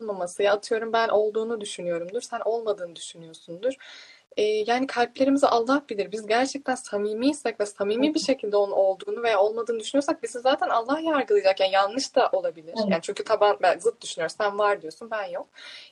olmaması 0.00 0.50
atıyorum 0.50 0.92
ben 0.92 1.08
olduğunu 1.08 1.60
düşünüyorumdur. 1.60 2.20
Sen 2.20 2.40
olmadığını 2.44 2.96
düşünüyorsundur. 2.96 3.74
E, 4.40 4.64
yani 4.66 4.86
kalplerimizi 4.86 5.46
Allah 5.46 5.82
bilir. 5.90 6.12
Biz 6.12 6.26
gerçekten 6.26 6.74
samimiysek 6.74 7.60
ve 7.60 7.66
samimi 7.66 8.14
bir 8.14 8.20
şekilde 8.20 8.56
onun 8.56 8.72
olduğunu 8.72 9.22
veya 9.22 9.40
olmadığını 9.40 9.80
düşünüyorsak 9.80 10.22
bizi 10.22 10.40
zaten 10.40 10.68
Allah 10.68 11.00
yargılayacak. 11.00 11.60
Yani 11.60 11.72
yanlış 11.72 12.14
da 12.16 12.28
olabilir. 12.32 12.74
Evet. 12.76 12.90
Yani 12.90 13.02
çünkü 13.02 13.24
taban 13.24 13.58
ben 13.62 13.78
zıt 13.78 14.02
düşünüyoruz. 14.02 14.36
Sen 14.38 14.58
var 14.58 14.82
diyorsun, 14.82 15.10
ben 15.10 15.24
yok. 15.24 15.46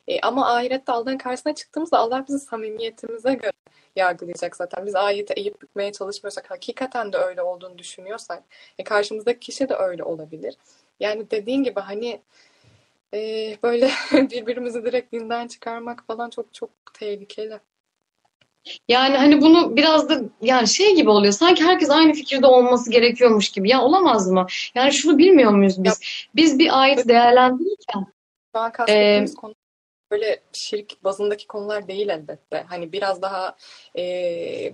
E, 0.09 0.21
ama 0.21 0.55
ahirette 0.55 0.93
Allah'ın 0.93 1.19
karşısına 1.19 1.55
çıktığımızda 1.55 1.99
Allah 1.99 2.25
bizi 2.29 2.39
samimiyetimize 2.39 3.35
göre 3.35 3.53
yargılayacak 3.97 4.57
zaten. 4.57 4.87
Biz 4.87 4.95
ayeti 4.95 5.35
eğip 5.37 5.63
bükmeye 5.63 5.93
çalışmıyorsak, 5.93 6.51
hakikaten 6.51 7.13
de 7.13 7.17
öyle 7.17 7.43
olduğunu 7.43 7.79
düşünüyorsak, 7.79 8.43
e, 8.79 8.85
karşımızdaki 8.85 9.41
kişi 9.41 9.69
de 9.69 9.75
öyle 9.75 10.05
olabilir. 10.05 10.55
Yani 11.01 11.31
dediğin 11.31 11.63
gibi 11.63 11.81
hani 11.81 12.21
e, 13.15 13.19
böyle 13.63 13.91
birbirimizi 14.13 14.85
direkt 14.85 15.13
dinden 15.13 15.49
çıkarmak 15.49 16.07
falan 16.07 16.31
çok 16.31 16.55
çok 16.55 16.71
tehlikeli. 16.95 17.59
Yani 18.89 19.17
hani 19.17 19.41
bunu 19.41 19.77
biraz 19.77 20.09
da 20.09 20.21
yani 20.43 20.69
şey 20.69 20.95
gibi 20.95 21.11
oluyor. 21.11 21.33
Sanki 21.33 21.65
herkes 21.65 21.91
aynı 21.91 22.13
fikirde 22.13 22.47
olması 22.47 22.91
gerekiyormuş 22.91 23.51
gibi. 23.51 23.71
Ya 23.71 23.83
olamaz 23.83 24.31
mı? 24.31 24.47
Yani 24.75 24.93
şunu 24.93 25.19
bilmiyor 25.19 25.51
muyuz 25.51 25.85
biz? 25.85 26.01
Biz 26.37 26.59
bir 26.59 26.81
ayet 26.81 27.09
değerlendirirken 27.09 28.07
e, 28.55 28.73
kastettiğimiz 28.73 29.35
konu 29.35 29.55
böyle 30.11 30.41
şirk 30.53 31.05
bazındaki 31.05 31.47
konular 31.47 31.89
değil 31.89 32.09
elbette. 32.09 32.65
Hani 32.69 32.93
biraz 32.93 33.23
daha 33.23 33.57
e, 33.99 34.03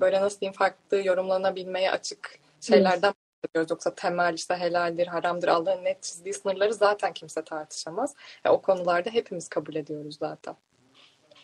böyle 0.00 0.20
nasıl 0.20 0.40
diyeyim 0.40 0.56
farklı 0.58 1.02
yorumlanabilmeye 1.04 1.90
açık 1.90 2.38
şeylerden 2.60 3.14
bahsediyoruz. 3.44 3.70
Yoksa 3.70 3.94
temel 3.94 4.34
işte 4.34 4.54
helaldir, 4.54 5.06
haramdır, 5.06 5.48
Allah'ın 5.48 5.84
net 5.84 6.02
çizdiği 6.02 6.34
sınırları 6.34 6.74
zaten 6.74 7.12
kimse 7.12 7.44
tartışamaz. 7.44 8.14
E, 8.44 8.48
o 8.48 8.62
konularda 8.62 9.10
hepimiz 9.10 9.48
kabul 9.48 9.74
ediyoruz 9.74 10.16
zaten. 10.20 10.56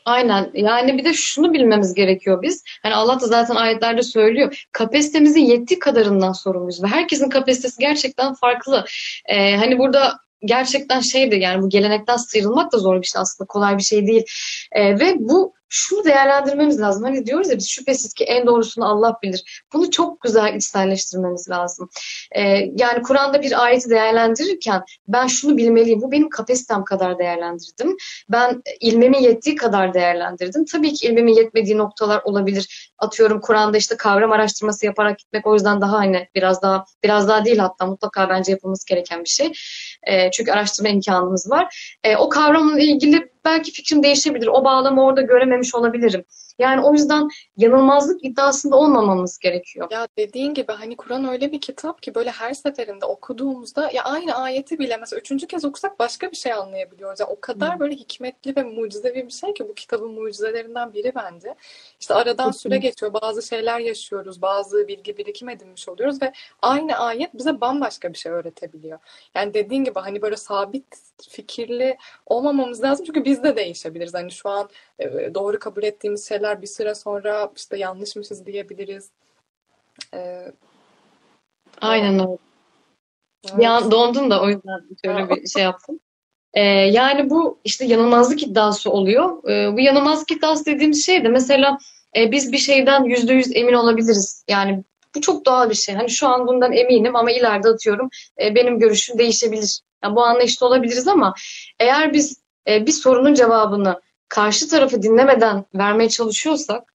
Aynen. 0.04 0.50
Yani 0.54 0.98
bir 0.98 1.04
de 1.04 1.14
şunu 1.14 1.52
bilmemiz 1.52 1.94
gerekiyor 1.94 2.42
biz. 2.42 2.64
Hani 2.82 2.94
Allah 2.94 3.20
da 3.20 3.26
zaten 3.26 3.54
ayetlerde 3.54 4.02
söylüyor. 4.02 4.64
Kapasitemizin 4.72 5.44
yettiği 5.44 5.78
kadarından 5.78 6.32
sorumluyuz 6.32 6.82
ve 6.82 6.86
herkesin 6.86 7.28
kapasitesi 7.28 7.80
gerçekten 7.80 8.34
farklı. 8.34 8.84
Ee, 9.26 9.56
hani 9.56 9.78
burada 9.78 10.18
gerçekten 10.44 11.00
şeydi 11.00 11.36
yani 11.36 11.62
bu 11.62 11.68
gelenekten 11.68 12.16
sıyrılmak 12.16 12.72
da 12.72 12.78
zor 12.78 13.02
bir 13.02 13.06
şey 13.06 13.20
aslında 13.20 13.46
kolay 13.48 13.78
bir 13.78 13.82
şey 13.82 14.06
değil. 14.06 14.24
Ee, 14.72 14.98
ve 15.00 15.14
bu 15.18 15.54
şunu 15.70 16.04
değerlendirmemiz 16.04 16.80
lazım. 16.80 17.04
Hani 17.04 17.26
diyoruz 17.26 17.50
ya 17.50 17.56
biz 17.56 17.68
şüphesiz 17.68 18.14
ki 18.14 18.24
en 18.24 18.46
doğrusunu 18.46 18.84
Allah 18.88 19.18
bilir. 19.22 19.64
Bunu 19.72 19.90
çok 19.90 20.20
güzel 20.20 20.54
içselleştirmemiz 20.54 21.50
lazım. 21.50 21.88
Ee, 22.36 22.42
yani 22.76 23.02
Kur'an'da 23.02 23.42
bir 23.42 23.64
ayeti 23.64 23.90
değerlendirirken 23.90 24.82
ben 25.08 25.26
şunu 25.26 25.56
bilmeliyim. 25.56 26.00
Bu 26.00 26.12
benim 26.12 26.28
kapasitem 26.28 26.84
kadar 26.84 27.18
değerlendirdim. 27.18 27.96
Ben 28.28 28.62
ilmimin 28.80 29.18
yettiği 29.18 29.56
kadar 29.56 29.94
değerlendirdim. 29.94 30.64
Tabii 30.64 30.92
ki 30.92 31.06
ilmimin 31.06 31.34
yetmediği 31.34 31.78
noktalar 31.78 32.22
olabilir. 32.24 32.92
Atıyorum 32.98 33.40
Kur'an'da 33.40 33.76
işte 33.76 33.96
kavram 33.96 34.32
araştırması 34.32 34.86
yaparak 34.86 35.18
gitmek 35.18 35.46
o 35.46 35.54
yüzden 35.54 35.80
daha 35.80 35.92
hani 35.92 36.28
biraz 36.34 36.62
daha 36.62 36.84
biraz 37.04 37.28
daha 37.28 37.44
değil 37.44 37.58
hatta 37.58 37.86
mutlaka 37.86 38.28
bence 38.28 38.52
yapılması 38.52 38.86
gereken 38.86 39.24
bir 39.24 39.28
şey. 39.28 39.52
E, 40.06 40.30
çünkü 40.30 40.52
araştırma 40.52 40.88
imkanımız 40.88 41.50
var. 41.50 41.96
E, 42.04 42.16
o 42.16 42.28
kavramla 42.28 42.80
ilgili 42.80 43.29
belki 43.44 43.72
fikrim 43.72 44.02
değişebilir. 44.02 44.46
O 44.46 44.64
bağlamı 44.64 45.04
orada 45.04 45.22
görememiş 45.22 45.74
olabilirim. 45.74 46.24
Yani 46.60 46.80
o 46.80 46.92
yüzden 46.92 47.28
yanılmazlık 47.56 48.24
iddiasında 48.24 48.76
olmamamız 48.76 49.38
gerekiyor. 49.38 49.88
Ya 49.90 50.08
dediğin 50.18 50.54
gibi 50.54 50.72
hani 50.72 50.96
Kur'an 50.96 51.28
öyle 51.28 51.52
bir 51.52 51.60
kitap 51.60 52.02
ki 52.02 52.14
böyle 52.14 52.30
her 52.30 52.54
seferinde 52.54 53.04
okuduğumuzda 53.04 53.90
ya 53.90 54.04
aynı 54.04 54.34
ayeti 54.34 54.78
bile 54.78 54.96
mesela 54.96 55.20
üçüncü 55.20 55.46
kez 55.46 55.64
okusak 55.64 55.98
başka 55.98 56.30
bir 56.30 56.36
şey 56.36 56.52
anlayabiliyoruz. 56.52 57.20
Yani 57.20 57.30
o 57.30 57.40
kadar 57.40 57.80
böyle 57.80 57.94
hikmetli 57.94 58.56
ve 58.56 58.62
mucizevi 58.62 59.26
bir 59.26 59.32
şey 59.32 59.54
ki 59.54 59.68
bu 59.68 59.74
kitabın 59.74 60.12
mucizelerinden 60.12 60.92
biri 60.92 61.12
bence. 61.14 61.54
İşte 62.00 62.14
aradan 62.14 62.50
süre 62.50 62.76
geçiyor, 62.76 63.12
bazı 63.12 63.42
şeyler 63.42 63.78
yaşıyoruz, 63.78 64.42
bazı 64.42 64.88
bilgi 64.88 65.16
birikim 65.16 65.48
edinmiş 65.48 65.88
oluyoruz 65.88 66.22
ve 66.22 66.32
aynı 66.62 66.98
ayet 66.98 67.34
bize 67.34 67.60
bambaşka 67.60 68.12
bir 68.12 68.18
şey 68.18 68.32
öğretebiliyor. 68.32 68.98
Yani 69.34 69.54
dediğin 69.54 69.84
gibi 69.84 70.00
hani 70.00 70.22
böyle 70.22 70.36
sabit 70.36 70.84
fikirli 71.28 71.96
olmamamız 72.26 72.82
lazım 72.82 73.06
çünkü 73.06 73.24
biz 73.24 73.42
de 73.42 73.56
değişebiliriz. 73.56 74.14
Hani 74.14 74.30
şu 74.30 74.48
an 74.48 74.68
e, 74.98 75.34
doğru 75.34 75.58
kabul 75.58 75.82
ettiğimiz 75.82 76.28
şeyler 76.28 76.49
bir 76.62 76.66
süre 76.66 76.94
sonra 76.94 77.50
işte 77.56 77.78
yanlışmışız 77.78 78.46
diyebiliriz. 78.46 79.10
E, 80.14 80.52
Aynen 81.80 82.14
öyle. 82.14 82.38
Evet. 83.54 83.66
an 83.66 83.90
dondum 83.90 84.30
da 84.30 84.42
o 84.42 84.48
yüzden 84.48 84.80
şöyle 85.04 85.20
Ya, 85.20 85.30
bir 85.30 85.46
şey 85.46 85.62
yaptım. 85.62 86.00
Ee, 86.54 86.62
yani 86.70 87.30
bu 87.30 87.58
işte 87.64 87.84
yanılmazlık 87.84 88.42
iddiası 88.42 88.90
oluyor. 88.90 89.48
Ee, 89.50 89.76
bu 89.76 89.80
yanılmazlık 89.80 90.30
iddiası 90.30 90.66
dediğimiz 90.66 91.06
şey 91.06 91.24
de 91.24 91.28
mesela 91.28 91.78
e, 92.16 92.32
biz 92.32 92.52
bir 92.52 92.58
şeyden 92.58 93.04
yüzde 93.04 93.32
yüz 93.32 93.56
emin 93.56 93.72
olabiliriz. 93.72 94.44
Yani 94.48 94.84
bu 95.14 95.20
çok 95.20 95.46
doğal 95.46 95.70
bir 95.70 95.74
şey. 95.74 95.94
Hani 95.94 96.10
şu 96.10 96.28
an 96.28 96.46
bundan 96.46 96.72
eminim 96.72 97.16
ama 97.16 97.30
ileride 97.30 97.68
atıyorum 97.68 98.08
e, 98.40 98.54
benim 98.54 98.78
görüşüm 98.78 99.18
değişebilir. 99.18 99.80
Yani 100.04 100.16
bu 100.16 100.24
anlayışta 100.24 100.66
olabiliriz 100.66 101.08
ama 101.08 101.34
eğer 101.78 102.12
biz 102.12 102.40
e, 102.68 102.86
bir 102.86 102.92
sorunun 102.92 103.34
cevabını 103.34 104.00
karşı 104.30 104.68
tarafı 104.68 105.02
dinlemeden 105.02 105.64
vermeye 105.74 106.08
çalışıyorsak 106.08 106.90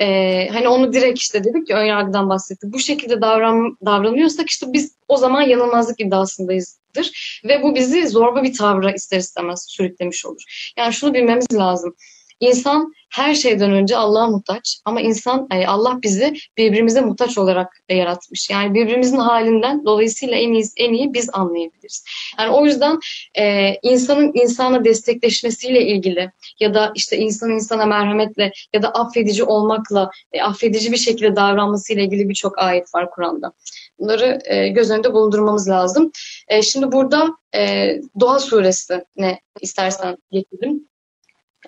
ee, 0.00 0.48
hani 0.52 0.68
onu 0.68 0.92
direkt 0.92 1.18
işte 1.18 1.44
dedik 1.44 1.70
ya 1.70 1.78
ön 1.78 1.84
yargıdan 1.84 2.28
bahsettik. 2.28 2.72
Bu 2.72 2.78
şekilde 2.78 3.20
davran, 3.20 3.78
davranıyorsak 3.84 4.50
işte 4.50 4.66
biz 4.72 4.96
o 5.08 5.16
zaman 5.16 5.42
yanılmazlık 5.42 6.00
iddiasındayızdır. 6.00 7.40
Ve 7.44 7.62
bu 7.62 7.74
bizi 7.74 8.08
zorba 8.08 8.42
bir 8.42 8.54
tavra 8.54 8.92
ister 8.92 9.18
istemez 9.18 9.66
sürüklemiş 9.68 10.26
olur. 10.26 10.72
Yani 10.76 10.92
şunu 10.92 11.14
bilmemiz 11.14 11.46
lazım. 11.54 11.94
İnsan 12.40 12.92
her 13.10 13.34
şeyden 13.34 13.72
önce 13.72 13.96
Allah'a 13.96 14.26
muhtaç 14.26 14.80
ama 14.84 15.00
insan 15.00 15.46
yani 15.52 15.68
Allah 15.68 15.98
bizi 16.02 16.34
birbirimize 16.56 17.00
muhtaç 17.00 17.38
olarak 17.38 17.76
yaratmış. 17.88 18.50
Yani 18.50 18.74
birbirimizin 18.74 19.18
halinden 19.18 19.84
dolayısıyla 19.84 20.36
en 20.36 20.52
iyi, 20.52 20.64
en 20.76 20.92
iyi 20.92 21.14
biz 21.14 21.30
anlayabiliriz. 21.32 22.04
Yani 22.38 22.50
o 22.50 22.66
yüzden 22.66 22.98
e, 23.38 23.74
insanın 23.82 24.32
insana 24.34 24.84
destekleşmesiyle 24.84 25.86
ilgili 25.86 26.30
ya 26.60 26.74
da 26.74 26.92
işte 26.94 27.16
insan 27.16 27.50
insana 27.50 27.86
merhametle 27.86 28.52
ya 28.72 28.82
da 28.82 28.88
affedici 28.88 29.44
olmakla 29.44 30.10
e, 30.32 30.42
affedici 30.42 30.92
bir 30.92 30.96
şekilde 30.96 31.36
davranmasıyla 31.36 32.02
ilgili 32.02 32.28
birçok 32.28 32.58
ayet 32.58 32.94
var 32.94 33.10
Kur'an'da. 33.10 33.52
Bunları 33.98 34.38
e, 34.44 34.68
göz 34.68 34.90
önünde 34.90 35.12
bulundurmamız 35.12 35.68
lazım. 35.68 36.10
E, 36.48 36.62
şimdi 36.62 36.92
burada 36.92 37.28
e, 37.54 37.92
Doğa 38.20 38.38
suresi 38.38 39.04
ne 39.16 39.40
istersen 39.60 40.16
getirelim. 40.30 40.88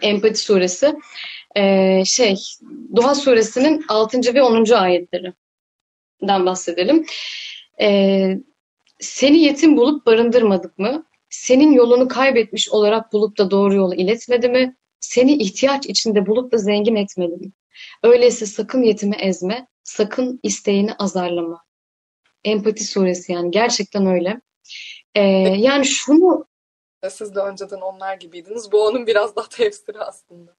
Empati 0.03 0.39
suresi. 0.39 0.95
E, 1.57 2.03
şey, 2.05 2.37
Doğa 2.97 3.15
suresinin 3.15 3.85
6. 3.89 4.35
ve 4.35 4.43
10. 4.43 4.73
ayetlerinden 4.73 5.37
bahsedelim. 6.47 7.07
E, 7.81 8.39
seni 9.01 9.39
yetim 9.39 9.77
bulup 9.77 10.07
barındırmadık 10.07 10.79
mı? 10.79 11.07
Senin 11.31 11.73
yolunu 11.73 12.09
kaybetmiş 12.09 12.69
olarak 12.69 13.13
bulup 13.13 13.39
da 13.39 13.51
doğru 13.51 13.75
yolu 13.75 13.95
iletmedi 13.95 14.49
mi? 14.49 14.77
Seni 15.01 15.33
ihtiyaç 15.33 15.87
içinde 15.87 16.27
bulup 16.27 16.53
da 16.53 16.59
zengin 16.59 16.97
etmedi 16.97 17.37
mi? 17.37 17.53
Öyleyse 18.03 18.47
sakın 18.47 18.83
yetimi 18.83 19.17
ezme, 19.17 19.67
sakın 19.85 20.41
isteğini 20.43 20.95
azarlama. 20.95 21.65
Empati 22.45 22.85
suresi 22.85 23.33
yani 23.33 23.51
gerçekten 23.51 24.07
öyle. 24.07 24.41
Ee, 25.15 25.23
yani 25.59 25.87
şunu 25.87 26.47
siz 27.11 27.35
de 27.35 27.41
önceden 27.41 27.81
onlar 27.81 28.15
gibiydiniz. 28.15 28.73
Bu 28.73 28.85
onun 28.85 29.07
biraz 29.07 29.37
daha 29.37 29.49
tefsiri 29.51 29.99
aslında. 29.99 30.51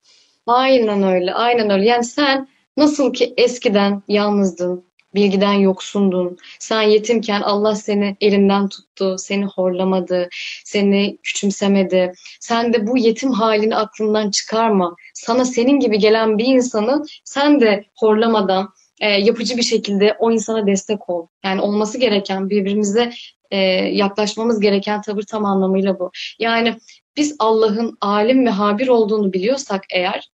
aynen 0.47 1.04
öyle, 1.04 1.34
aynen 1.34 1.69
öyle. 1.69 1.86
Yani 1.86 2.04
sen 2.04 2.47
nasıl 2.78 3.13
ki 3.13 3.34
eskiden 3.38 4.04
yalnızdın, 4.08 4.86
bilgiden 5.15 5.54
yoksundun, 5.54 6.38
sen 6.60 6.82
yetimken 6.82 7.41
Allah 7.41 7.75
seni 7.75 8.17
elinden 8.21 8.69
tuttu, 8.69 9.15
seni 9.17 9.45
horlamadı, 9.45 10.30
seni 10.65 11.17
küçümsemedi. 11.23 12.13
Sen 12.39 12.73
de 12.73 12.88
bu 12.88 12.97
yetim 12.97 13.32
halini 13.32 13.75
aklından 13.75 14.32
çıkarma. 14.32 14.95
Sana 15.13 15.45
senin 15.45 15.80
gibi 15.80 15.99
gelen 15.99 16.38
bir 16.38 16.45
insanı 16.45 17.04
sen 17.23 17.60
de 17.62 17.86
horlamadan, 17.95 18.69
e, 18.99 19.09
yapıcı 19.09 19.57
bir 19.57 19.63
şekilde 19.63 20.15
o 20.19 20.31
insana 20.31 20.67
destek 20.67 21.09
ol. 21.09 21.27
Yani 21.43 21.62
olması 21.62 21.97
gereken 21.97 22.49
birbirimize 22.49 23.12
e, 23.51 23.57
yaklaşmamız 23.91 24.59
gereken 24.59 25.01
tavır 25.01 25.23
tam 25.23 25.45
anlamıyla 25.45 25.99
bu. 25.99 26.12
Yani 26.39 26.75
biz 27.17 27.35
Allah'ın 27.39 27.97
alim 28.01 28.45
ve 28.45 28.49
habir 28.49 28.88
olduğunu 28.88 29.33
biliyorsak 29.33 29.83
eğer 29.93 30.29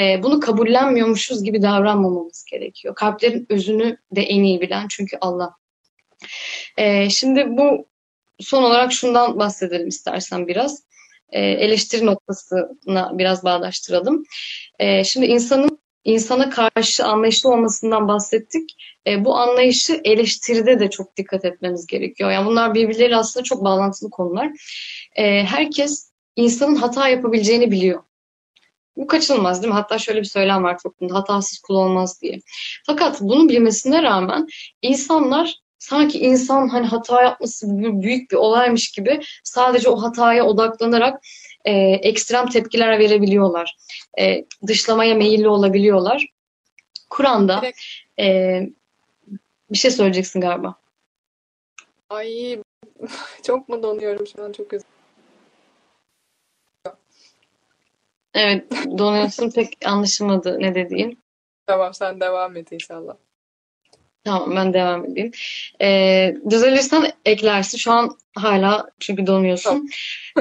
e, 0.00 0.22
bunu 0.22 0.40
kabullenmiyormuşuz 0.40 1.42
gibi 1.42 1.62
davranmamamız 1.62 2.44
gerekiyor. 2.50 2.94
Kalplerin 2.94 3.46
özünü 3.50 3.96
de 4.12 4.22
en 4.22 4.42
iyi 4.42 4.60
bilen 4.60 4.86
çünkü 4.90 5.16
Allah. 5.20 5.54
E, 6.76 7.10
şimdi 7.10 7.46
bu 7.56 7.86
son 8.40 8.62
olarak 8.62 8.92
şundan 8.92 9.38
bahsedelim 9.38 9.88
istersen 9.88 10.48
biraz. 10.48 10.84
E, 11.30 11.40
eleştiri 11.40 12.06
noktasına 12.06 13.18
biraz 13.18 13.44
bağdaştıralım. 13.44 14.24
E, 14.78 15.04
şimdi 15.04 15.26
insanın 15.26 15.78
insana 16.04 16.50
karşı 16.50 17.04
anlayışlı 17.04 17.50
olmasından 17.50 18.08
bahsettik. 18.08 18.70
E, 19.06 19.24
bu 19.24 19.36
anlayışı 19.36 20.00
eleştiride 20.04 20.80
de 20.80 20.90
çok 20.90 21.16
dikkat 21.16 21.44
etmemiz 21.44 21.86
gerekiyor. 21.86 22.30
Yani 22.30 22.46
bunlar 22.46 22.74
birbirleriyle 22.74 23.16
aslında 23.16 23.44
çok 23.44 23.64
bağlantılı 23.64 24.10
konular. 24.10 24.50
E, 25.16 25.44
herkes 25.44 26.10
insanın 26.36 26.74
hata 26.74 27.08
yapabileceğini 27.08 27.70
biliyor. 27.70 28.02
Bu 28.96 29.06
kaçınılmaz 29.06 29.62
değil 29.62 29.72
mi? 29.72 29.78
Hatta 29.78 29.98
şöyle 29.98 30.20
bir 30.20 30.26
söylem 30.26 30.64
var 30.64 30.78
toplumda 30.82 31.14
hatasız 31.14 31.58
kul 31.58 31.74
olmaz 31.74 32.22
diye. 32.22 32.38
Fakat 32.86 33.20
bunu 33.20 33.48
bilmesine 33.48 34.02
rağmen 34.02 34.46
insanlar 34.82 35.54
sanki 35.78 36.18
insan 36.18 36.68
hani 36.68 36.86
hata 36.86 37.22
yapması 37.22 37.66
büyük 38.02 38.30
bir 38.30 38.36
olaymış 38.36 38.90
gibi 38.90 39.20
sadece 39.44 39.88
o 39.88 40.02
hataya 40.02 40.44
odaklanarak 40.44 41.20
e, 41.64 41.72
ekstrem 42.02 42.46
tepkiler 42.46 42.98
verebiliyorlar. 42.98 43.76
E, 44.20 44.44
dışlamaya 44.66 45.14
meyilli 45.14 45.48
olabiliyorlar. 45.48 46.26
Kur'an'da 47.10 47.62
e, 48.20 48.60
bir 49.70 49.78
şey 49.78 49.90
söyleyeceksin 49.90 50.40
galiba. 50.40 50.74
Ay 52.10 52.62
çok 53.42 53.68
mu 53.68 53.82
donuyorum 53.82 54.26
şu 54.26 54.44
an 54.44 54.52
çok 54.52 54.72
üzüldüm. 54.72 54.90
Evet 58.34 58.70
donuyorsun 58.98 59.50
pek 59.50 59.68
anlaşılmadı 59.84 60.60
ne 60.60 60.74
dediğin. 60.74 61.18
Tamam 61.66 61.94
sen 61.94 62.20
devam 62.20 62.56
et 62.56 62.72
inşallah. 62.72 63.14
Tamam 64.24 64.56
ben 64.56 64.74
devam 64.74 65.04
edeyim. 65.04 65.30
Ee, 65.80 66.36
düzelirsen 66.50 67.12
eklersin. 67.24 67.78
Şu 67.78 67.92
an 67.92 68.16
hala 68.36 68.90
çünkü 69.00 69.26
donuyorsun. 69.26 69.88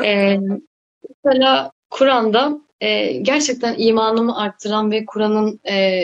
Ee, 0.03 0.37
mesela 1.09 1.71
Kur'an'da 1.89 2.59
e, 2.81 3.11
gerçekten 3.11 3.75
imanımı 3.77 4.37
arttıran 4.37 4.91
ve 4.91 5.05
Kur'an'ın 5.05 5.59
e, 5.69 6.03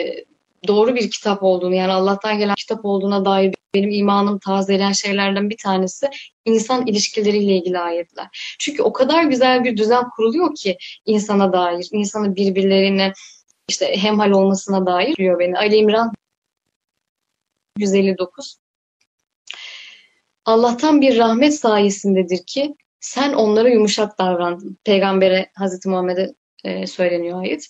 doğru 0.68 0.94
bir 0.94 1.10
kitap 1.10 1.42
olduğunu 1.42 1.74
yani 1.74 1.92
Allah'tan 1.92 2.38
gelen 2.38 2.54
kitap 2.54 2.84
olduğuna 2.84 3.24
dair 3.24 3.54
benim 3.74 3.90
imanımı 3.90 4.40
tazeleyen 4.40 4.92
şeylerden 4.92 5.50
bir 5.50 5.56
tanesi 5.56 6.08
insan 6.44 6.86
ilişkileriyle 6.86 7.56
ilgili 7.56 7.78
ayetler. 7.78 8.56
Çünkü 8.58 8.82
o 8.82 8.92
kadar 8.92 9.24
güzel 9.24 9.64
bir 9.64 9.76
düzen 9.76 10.10
kuruluyor 10.16 10.54
ki 10.54 10.78
insana 11.06 11.52
dair, 11.52 11.88
insanın 11.92 12.36
birbirlerine 12.36 13.12
işte 13.68 13.96
hemhal 13.96 14.30
olmasına 14.30 14.86
dair 14.86 15.16
diyor 15.16 15.38
beni. 15.38 15.58
Ali 15.58 15.76
İmran 15.76 16.12
159 17.78 18.56
Allah'tan 20.44 21.00
bir 21.00 21.18
rahmet 21.18 21.54
sayesindedir 21.54 22.46
ki 22.46 22.74
sen 23.00 23.32
onlara 23.32 23.68
yumuşak 23.68 24.18
davrandın. 24.18 24.78
Peygambere 24.84 25.50
Hazreti 25.54 25.88
Muhammed'e 25.88 26.34
e, 26.64 26.86
söyleniyor 26.86 27.40
ayet. 27.40 27.66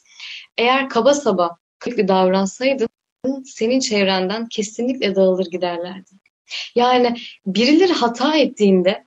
Eğer 0.58 0.88
kaba 0.88 1.14
saba 1.14 1.56
kırıklı 1.78 2.08
davransaydın 2.08 2.88
senin 3.44 3.80
çevrenden 3.80 4.46
kesinlikle 4.46 5.14
dağılır 5.16 5.46
giderlerdi. 5.46 6.10
Yani 6.74 7.16
birileri 7.46 7.92
hata 7.92 8.36
ettiğinde 8.36 9.04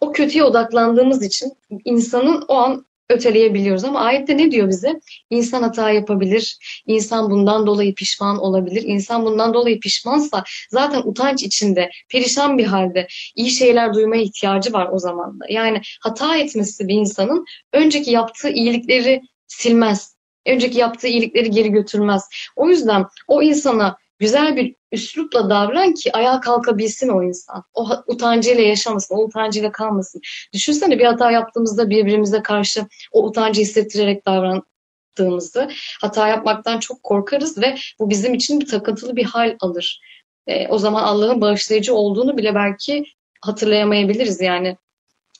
o 0.00 0.12
kötüye 0.12 0.44
odaklandığımız 0.44 1.22
için 1.24 1.52
insanın 1.84 2.44
o 2.48 2.54
an 2.54 2.86
öteleyebiliyoruz. 3.10 3.84
Ama 3.84 4.00
ayette 4.00 4.36
ne 4.36 4.50
diyor 4.50 4.68
bize? 4.68 5.00
İnsan 5.30 5.62
hata 5.62 5.90
yapabilir, 5.90 6.58
insan 6.86 7.30
bundan 7.30 7.66
dolayı 7.66 7.94
pişman 7.94 8.38
olabilir. 8.38 8.82
İnsan 8.82 9.24
bundan 9.24 9.54
dolayı 9.54 9.80
pişmansa 9.80 10.44
zaten 10.70 11.02
utanç 11.04 11.42
içinde, 11.42 11.90
perişan 12.10 12.58
bir 12.58 12.64
halde 12.64 13.06
iyi 13.36 13.50
şeyler 13.50 13.94
duymaya 13.94 14.22
ihtiyacı 14.22 14.72
var 14.72 14.88
o 14.92 14.98
zaman 14.98 15.40
da. 15.40 15.44
Yani 15.48 15.80
hata 16.00 16.36
etmesi 16.36 16.88
bir 16.88 16.94
insanın 16.94 17.44
önceki 17.72 18.10
yaptığı 18.10 18.50
iyilikleri 18.50 19.20
silmez. 19.46 20.16
Önceki 20.46 20.78
yaptığı 20.78 21.08
iyilikleri 21.08 21.50
geri 21.50 21.70
götürmez. 21.70 22.28
O 22.56 22.68
yüzden 22.68 23.04
o 23.28 23.42
insana 23.42 23.96
güzel 24.20 24.56
bir 24.56 24.74
üslupla 24.92 25.50
davran 25.50 25.94
ki 25.94 26.12
ayağa 26.12 26.40
kalkabilsin 26.40 27.08
o 27.08 27.22
insan. 27.22 27.64
O 27.74 27.88
utancıyla 28.06 28.62
yaşamasın, 28.62 29.14
o 29.14 29.24
utancıyla 29.24 29.72
kalmasın. 29.72 30.20
Düşünsene 30.52 30.98
bir 30.98 31.04
hata 31.04 31.30
yaptığımızda 31.30 31.90
birbirimize 31.90 32.42
karşı 32.42 32.86
o 33.12 33.24
utancı 33.24 33.60
hissettirerek 33.60 34.26
davrandığımızda 34.26 35.70
hata 36.00 36.28
yapmaktan 36.28 36.78
çok 36.78 37.02
korkarız 37.02 37.58
ve 37.58 37.74
bu 37.98 38.10
bizim 38.10 38.34
için 38.34 38.60
bir 38.60 38.66
takıntılı 38.66 39.16
bir 39.16 39.24
hal 39.24 39.56
alır. 39.60 40.00
E, 40.46 40.68
o 40.68 40.78
zaman 40.78 41.02
Allah'ın 41.02 41.40
bağışlayıcı 41.40 41.94
olduğunu 41.94 42.36
bile 42.36 42.54
belki 42.54 43.04
hatırlayamayabiliriz 43.40 44.40
yani. 44.40 44.76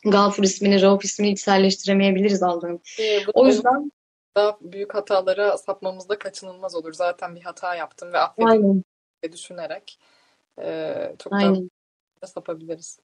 Gafur 0.05 0.43
ismini, 0.43 0.83
Rauf 0.83 1.05
ismini 1.05 1.33
içselleştiremeyebiliriz 1.33 2.43
Allah'ın. 2.43 2.81
Ee, 3.01 3.21
o 3.35 3.47
yüzden 3.47 3.93
daha 4.37 4.59
büyük 4.61 4.95
hatalara 4.95 5.59
sapmamızda 5.59 6.19
kaçınılmaz 6.19 6.75
olur. 6.75 6.93
Zaten 6.93 7.37
bir 7.37 7.41
hata 7.41 7.75
yaptım 7.75 8.13
ve 8.13 8.19
affedin 8.19 8.85
ve 9.25 9.33
düşünerek 9.33 9.99
e, 10.63 10.95
çok 11.19 11.33
Aynen. 11.33 11.71
da 12.23 12.27
sapabiliriz. 12.27 12.99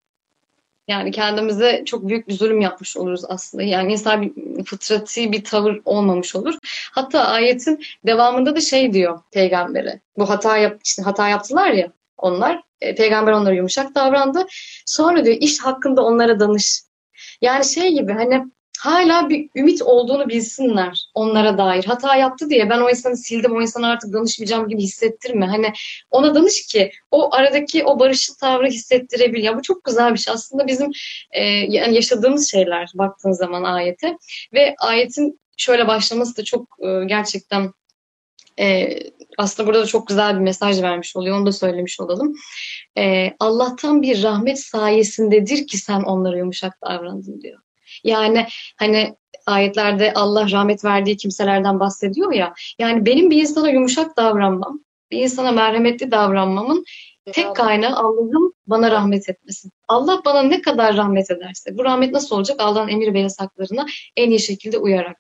Yani 0.89 1.11
kendimize 1.11 1.83
çok 1.85 2.09
büyük 2.09 2.29
bir 2.29 2.35
zulüm 2.35 2.61
yapmış 2.61 2.97
oluruz 2.97 3.25
aslında. 3.29 3.63
Yani 3.65 3.93
insan 3.93 4.23
bir 4.23 4.65
fıtratı 4.65 5.33
bir 5.33 5.45
tavır 5.45 5.81
olmamış 5.85 6.37
olur. 6.37 6.55
Hatta 6.93 7.25
ayetin 7.25 7.83
devamında 8.07 8.57
da 8.57 8.61
şey 8.61 8.93
diyor 8.93 9.21
peygambere. 9.33 10.01
Bu 10.19 10.31
hata 10.31 10.57
yap 10.57 10.81
işte 10.85 11.03
hata 11.03 11.29
yaptılar 11.29 11.71
ya 11.71 11.93
onlar. 12.19 12.63
E, 12.81 12.95
peygamber 12.95 13.33
onlara 13.33 13.55
yumuşak 13.55 13.95
davrandı. 13.95 14.47
Sonra 14.87 15.25
diyor 15.25 15.37
iş 15.41 15.61
hakkında 15.61 16.03
onlara 16.03 16.41
danış. 16.41 16.83
Yani 17.41 17.65
şey 17.65 17.93
gibi 17.93 18.13
hani 18.13 18.45
hala 18.81 19.29
bir 19.29 19.51
ümit 19.57 19.83
olduğunu 19.83 20.29
bilsinler 20.29 21.05
onlara 21.15 21.59
dair. 21.59 21.85
Hata 21.85 22.17
yaptı 22.17 22.51
diye 22.51 22.71
ben 22.71 22.81
o 22.81 22.91
insanı 22.91 23.17
sildim, 23.17 23.57
o 23.57 23.63
insana 23.63 23.91
artık 23.91 24.13
danışmayacağım 24.13 24.69
gibi 24.69 24.83
hissettirme. 24.83 25.47
Hani 25.47 25.73
ona 26.11 26.35
danış 26.35 26.67
ki 26.67 26.91
o 27.11 27.35
aradaki 27.35 27.85
o 27.85 27.99
barışçıl 27.99 28.35
tavrı 28.35 28.67
hissettirebil. 28.67 29.45
Ya 29.45 29.57
bu 29.57 29.63
çok 29.63 29.85
güzel 29.85 30.15
bir 30.15 30.19
şey. 30.19 30.35
Aslında 30.35 30.67
bizim 30.67 30.91
e, 31.31 31.45
yani 31.45 31.95
yaşadığımız 31.95 32.51
şeyler 32.51 32.91
baktığın 32.95 33.33
zaman 33.33 33.63
ayete. 33.63 34.17
Ve 34.53 34.75
ayetin 34.79 35.41
şöyle 35.57 35.89
başlaması 35.89 36.37
da 36.37 36.45
çok 36.45 36.69
e, 36.81 37.05
gerçekten 37.05 37.73
e, 38.59 38.99
aslında 39.39 39.67
burada 39.67 39.83
da 39.83 39.87
çok 39.87 40.09
güzel 40.09 40.35
bir 40.35 40.41
mesaj 40.41 40.83
vermiş 40.83 41.17
oluyor. 41.17 41.39
Onu 41.39 41.47
da 41.47 41.53
söylemiş 41.53 42.01
olalım. 42.01 42.35
E, 42.99 43.33
Allah'tan 43.41 44.03
bir 44.03 44.23
rahmet 44.23 44.61
sayesindedir 44.61 45.67
ki 45.67 45.79
sen 45.79 46.01
onlara 46.01 46.39
yumuşak 46.39 46.79
davrandın 46.83 47.41
diyor. 47.41 47.66
Yani 48.05 48.47
hani 48.77 49.17
ayetlerde 49.47 50.13
Allah 50.15 50.51
rahmet 50.51 50.85
verdiği 50.85 51.17
kimselerden 51.17 51.81
bahsediyor 51.81 52.33
ya. 52.33 52.55
Yani 52.79 53.07
benim 53.07 53.31
bir 53.31 53.41
insana 53.41 53.71
yumuşak 53.71 54.17
davranmam, 54.17 54.81
bir 55.11 55.19
insana 55.19 55.53
merhametli 55.53 56.11
davranmamın 56.11 56.85
tek 57.33 57.57
kaynağı 57.57 57.97
Allah'ın 57.97 58.55
bana 58.67 58.91
rahmet 58.91 59.29
etmesi. 59.29 59.69
Allah 59.89 60.23
bana 60.25 60.43
ne 60.43 60.63
kadar 60.63 60.97
rahmet 60.97 61.31
ederse, 61.31 61.79
bu 61.79 61.85
rahmet 61.85 62.13
nasıl 62.13 62.37
olacak? 62.37 62.61
Allah'ın 62.61 62.89
emir 62.89 63.15
ve 63.15 63.21
yasaklarına 63.21 63.87
en 64.17 64.31
iyi 64.31 64.41
şekilde 64.41 64.79
uyarak. 64.79 65.17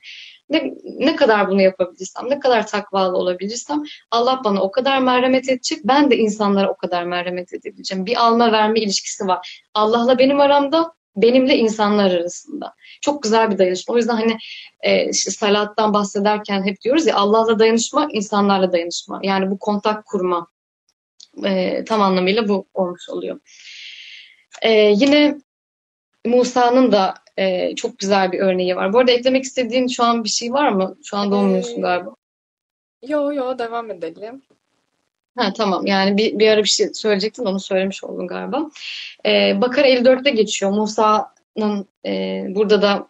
Ne, 0.51 0.75
ne 0.85 1.17
kadar 1.17 1.49
bunu 1.49 1.63
yapabilirsem, 1.63 2.31
ne 2.31 2.41
kadar 2.41 2.67
takvalı 2.67 3.17
olabilirsem 3.17 3.83
Allah 4.11 4.41
bana 4.45 4.63
o 4.63 4.71
kadar 4.71 4.99
merhamet 4.99 5.49
edecek. 5.49 5.79
Ben 5.85 6.11
de 6.11 6.17
insanlara 6.17 6.71
o 6.71 6.77
kadar 6.77 7.05
merhamet 7.05 7.53
edebileceğim. 7.53 8.07
Bir 8.07 8.17
alma 8.17 8.53
verme 8.53 8.81
ilişkisi 8.81 9.27
var. 9.27 9.63
Allah'la 9.75 10.19
benim 10.19 10.41
aramda, 10.41 10.93
benimle 11.17 11.57
insanlar 11.57 12.11
arasında. 12.11 12.75
Çok 13.01 13.23
güzel 13.23 13.51
bir 13.51 13.59
dayanışma. 13.59 13.95
O 13.95 13.97
yüzden 13.97 14.15
hani 14.15 14.37
e, 14.81 15.11
işte 15.11 15.31
salattan 15.31 15.95
bahsederken 15.95 16.67
hep 16.67 16.81
diyoruz 16.81 17.07
ya 17.07 17.17
Allah'la 17.17 17.59
dayanışma, 17.59 18.09
insanlarla 18.13 18.73
dayanışma. 18.73 19.21
Yani 19.23 19.51
bu 19.51 19.59
kontak 19.59 20.07
kurma 20.07 20.47
e, 21.45 21.85
tam 21.85 22.03
anlamıyla 22.03 22.49
bu 22.49 22.67
olmuş 22.75 23.09
oluyor. 23.09 23.41
E, 24.63 24.71
yine 24.73 25.39
Musa'nın 26.27 26.93
da 26.93 27.15
e, 27.37 27.75
çok 27.75 27.99
güzel 27.99 28.33
bir 28.33 28.39
örneği 28.39 28.77
var. 28.77 28.93
Bu 28.93 28.99
arada 28.99 29.13
eklemek 29.13 29.45
istediğin 29.45 29.87
şu 29.87 30.05
an 30.05 30.25
bir 30.25 30.29
şey 30.29 30.53
var 30.53 30.69
mı? 30.69 30.97
Şu 31.05 31.17
anda 31.17 31.37
olmuyorsun 31.37 31.83
galiba. 31.83 32.15
Yo 33.09 33.33
yo 33.33 33.59
devam 33.59 33.91
edelim. 33.91 34.43
Ha, 35.37 35.53
tamam 35.53 35.87
yani 35.87 36.17
bir, 36.17 36.39
bir 36.39 36.49
ara 36.49 36.63
bir 36.63 36.69
şey 36.69 36.95
söyleyecektin 36.95 37.45
onu 37.45 37.61
söylemiş 37.61 38.05
oldun 38.05 38.27
galiba. 38.27 38.71
Ee, 39.27 39.61
Bakara 39.61 39.89
54'te 39.89 40.31
geçiyor. 40.31 40.73
Musa'nın 40.73 41.89
e, 42.07 42.45
burada 42.49 42.83
da 42.83 43.09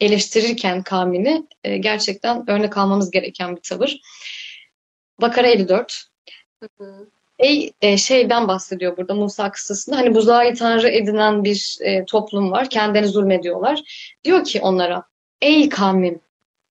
eleştirirken 0.00 0.82
kavmini 0.82 1.46
e, 1.64 1.76
gerçekten 1.76 2.50
örnek 2.50 2.76
almamız 2.76 3.10
gereken 3.10 3.56
bir 3.56 3.60
tavır. 3.60 4.00
Bakara 5.20 5.46
54. 5.46 6.04
Hı 6.62 6.68
hı. 6.78 7.06
Ey 7.38 7.72
e, 7.82 7.96
şeyden 7.96 8.48
bahsediyor 8.48 8.96
burada 8.96 9.14
Musa 9.14 9.50
kıssasında. 9.50 9.96
Hani 9.96 10.14
buzağı 10.14 10.54
tanrı 10.54 10.88
edinen 10.88 11.44
bir 11.44 11.78
e, 11.80 12.04
toplum 12.04 12.50
var. 12.50 12.70
Kendilerini 12.70 13.08
zulmediyorlar. 13.08 13.82
Diyor 14.24 14.44
ki 14.44 14.60
onlara 14.60 15.02
Ey 15.42 15.68
kavmim 15.68 16.20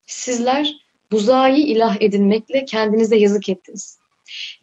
sizler 0.05 0.75
buzağı 1.11 1.55
ilah 1.55 1.97
edinmekle 2.01 2.65
kendinize 2.65 3.15
yazık 3.17 3.49
ettiniz. 3.49 4.02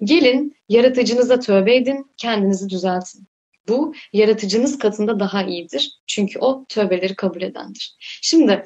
Gelin 0.05 0.57
yaratıcınıza 0.69 1.41
tövbe 1.41 1.77
edin, 1.77 2.11
kendinizi 2.17 2.69
düzeltin. 2.69 3.29
Bu 3.69 3.95
yaratıcınız 4.13 4.79
katında 4.79 5.21
daha 5.21 5.43
iyidir. 5.43 6.01
Çünkü 6.07 6.39
o 6.39 6.65
tövbeleri 6.69 7.15
kabul 7.15 7.43
edendir. 7.43 7.97
Şimdi 8.23 8.65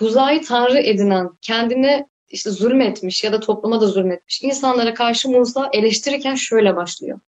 buzağı 0.00 0.40
tanrı 0.40 0.78
edinen, 0.78 1.30
kendine 1.42 2.06
işte 2.28 2.50
zulmetmiş 2.50 3.24
ya 3.24 3.32
da 3.32 3.40
topluma 3.40 3.80
da 3.80 3.86
zulmetmiş 3.86 4.42
insanlara 4.42 4.94
karşı 4.94 5.28
Musa 5.28 5.70
eleştirirken 5.72 6.34
şöyle 6.34 6.76
başlıyor. 6.76 7.20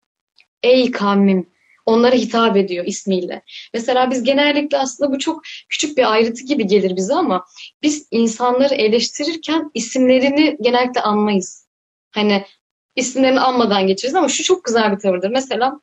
Ey 0.64 0.92
kavmim 0.92 1.50
onlara 1.86 2.16
hitap 2.16 2.58
ediyor 2.58 2.86
ismiyle. 2.86 3.42
Mesela 3.74 4.12
biz 4.12 4.24
genellikle 4.24 4.78
aslında 4.78 5.12
bu 5.12 5.20
çok 5.20 5.42
küçük 5.70 5.98
bir 5.98 6.12
ayrıntı 6.12 6.46
gibi 6.46 6.68
gelir 6.68 6.96
bize 6.96 7.14
ama 7.14 7.46
biz 7.84 8.08
insanları 8.12 8.76
eleştirirken 8.76 9.72
isimlerini 9.74 10.58
genellikle 10.62 11.02
anmayız. 11.02 11.68
Hani 12.12 12.46
isimlerini 12.96 13.40
anmadan 13.40 13.88
geçeriz 13.88 14.16
ama 14.16 14.28
şu 14.28 14.44
çok 14.44 14.64
güzel 14.64 14.92
bir 14.92 15.00
tavırdır. 15.00 15.30
Mesela 15.30 15.80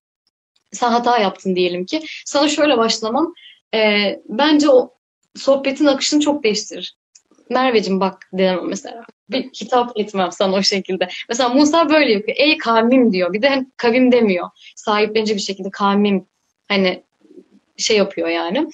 sen 0.73 0.91
hata 0.91 1.19
yaptın 1.19 1.57
diyelim 1.57 1.87
ki. 1.87 2.03
Sana 2.25 2.49
şöyle 2.49 2.79
başlamam 2.79 3.35
e, 3.75 4.13
bence 4.29 4.71
o 4.71 4.95
sohbetin 5.37 5.87
akışını 5.87 6.21
çok 6.21 6.45
değiştirir. 6.45 6.97
Merveciğim 7.51 8.01
bak 8.01 8.29
demem 8.33 8.69
mesela. 8.69 9.05
Bir 9.31 9.43
hitap 9.43 10.01
etmem 10.01 10.33
sana 10.33 10.55
o 10.55 10.63
şekilde. 10.63 11.09
Mesela 11.29 11.49
Musa 11.49 11.91
böyle 11.91 12.13
yapıyor. 12.13 12.37
Ey 12.41 12.59
kavmim 12.59 13.13
diyor. 13.13 13.33
Bir 13.33 13.43
de 13.43 13.49
hani 13.49 13.67
kavim 13.77 14.13
demiyor. 14.13 14.49
Sahiplenici 14.77 15.35
bir 15.35 15.41
şekilde 15.41 15.71
kavmim 15.71 16.27
hani 16.69 17.03
şey 17.77 17.97
yapıyor 17.97 18.29
yani. 18.29 18.69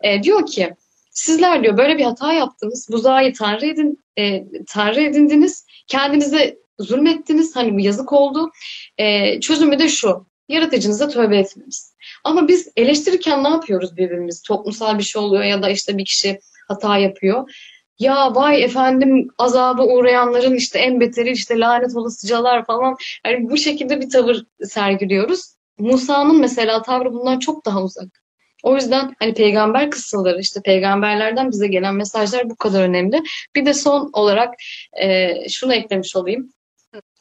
E, 0.00 0.22
diyor 0.22 0.46
ki 0.46 0.74
sizler 1.10 1.62
diyor 1.62 1.78
böyle 1.78 1.98
bir 1.98 2.04
hata 2.04 2.32
yaptınız. 2.32 2.88
Buzağı 2.92 3.32
tanrı 3.32 3.66
edin 3.66 4.04
e, 4.18 4.44
tanrı 4.66 5.00
edindiniz. 5.00 5.66
Kendinize 5.86 6.58
zulmettiniz. 6.78 7.56
Hani 7.56 7.74
bu 7.74 7.80
yazık 7.80 8.12
oldu. 8.12 8.50
E, 8.98 9.40
çözümü 9.40 9.78
de 9.78 9.88
şu. 9.88 10.26
Yaratıcınıza 10.48 11.08
tövbe 11.08 11.38
etmeniz. 11.38 11.94
Ama 12.24 12.48
biz 12.48 12.68
eleştirirken 12.76 13.44
ne 13.44 13.48
yapıyoruz 13.48 13.96
birbirimiz? 13.96 14.42
Toplumsal 14.42 14.98
bir 14.98 15.02
şey 15.04 15.22
oluyor 15.22 15.44
ya 15.44 15.62
da 15.62 15.70
işte 15.70 15.98
bir 15.98 16.04
kişi 16.04 16.38
hata 16.68 16.98
yapıyor. 16.98 17.50
Ya 17.98 18.34
vay 18.34 18.64
efendim 18.64 19.28
azaba 19.38 19.84
uğrayanların 19.84 20.54
işte 20.54 20.78
en 20.78 21.00
beteri 21.00 21.30
işte 21.30 21.58
lanet 21.58 21.96
olasıcalar 21.96 22.64
falan. 22.64 22.96
Yani 23.26 23.50
bu 23.50 23.56
şekilde 23.56 24.00
bir 24.00 24.10
tavır 24.10 24.46
sergiliyoruz. 24.64 25.56
Musa'nın 25.78 26.40
mesela 26.40 26.82
tavrı 26.82 27.12
bundan 27.12 27.38
çok 27.38 27.66
daha 27.66 27.82
uzak. 27.82 28.26
O 28.62 28.74
yüzden 28.74 29.14
hani 29.18 29.34
peygamber 29.34 29.90
kıssaları 29.90 30.40
işte 30.40 30.60
peygamberlerden 30.64 31.50
bize 31.50 31.66
gelen 31.68 31.94
mesajlar 31.94 32.50
bu 32.50 32.56
kadar 32.56 32.82
önemli. 32.82 33.22
Bir 33.54 33.66
de 33.66 33.74
son 33.74 34.10
olarak 34.12 34.54
e, 35.02 35.34
şunu 35.48 35.74
eklemiş 35.74 36.16
olayım. 36.16 36.52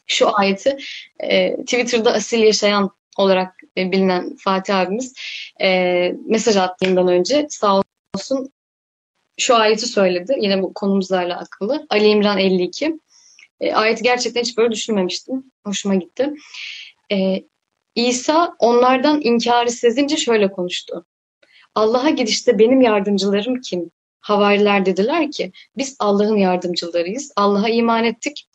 Şu 0.08 0.38
ayeti 0.38 0.78
e, 1.20 1.56
Twitter'da 1.56 2.14
asil 2.14 2.40
yaşayan 2.40 2.92
olarak 3.18 3.56
e, 3.78 3.92
bilinen 3.92 4.36
Fatih 4.36 4.78
abimiz 4.78 5.14
e, 5.62 6.12
mesaj 6.26 6.58
attığından 6.58 7.08
önce 7.08 7.48
sağ 7.50 7.82
olsun 8.16 8.52
şu 9.38 9.56
ayeti 9.56 9.86
söyledi. 9.86 10.36
Yine 10.40 10.62
bu 10.62 10.74
konumuzla 10.74 11.18
alakalı. 11.18 11.86
Ali 11.90 12.08
İmran 12.08 12.38
52. 12.38 13.00
E, 13.60 13.74
ayeti 13.74 14.04
gerçekten 14.04 14.42
hiç 14.42 14.58
böyle 14.58 14.72
düşünmemiştim. 14.72 15.52
Hoşuma 15.66 15.96
gitti. 15.96 16.34
E, 17.12 17.44
İsa 17.96 18.56
onlardan 18.60 19.22
inkarı 19.22 19.72
sezince 19.72 20.18
şöyle 20.18 20.52
konuştu. 20.52 21.06
Allah'a 21.76 22.10
gidişte 22.10 22.60
benim 22.60 22.82
yardımcılarım 22.82 23.62
kim? 23.62 23.92
Havariler 24.20 24.86
dediler 24.86 25.32
ki 25.32 25.52
biz 25.78 25.96
Allah'ın 26.00 26.38
yardımcılarıyız. 26.38 27.32
Allah'a 27.36 27.70
iman 27.70 28.04
ettik. 28.04 28.48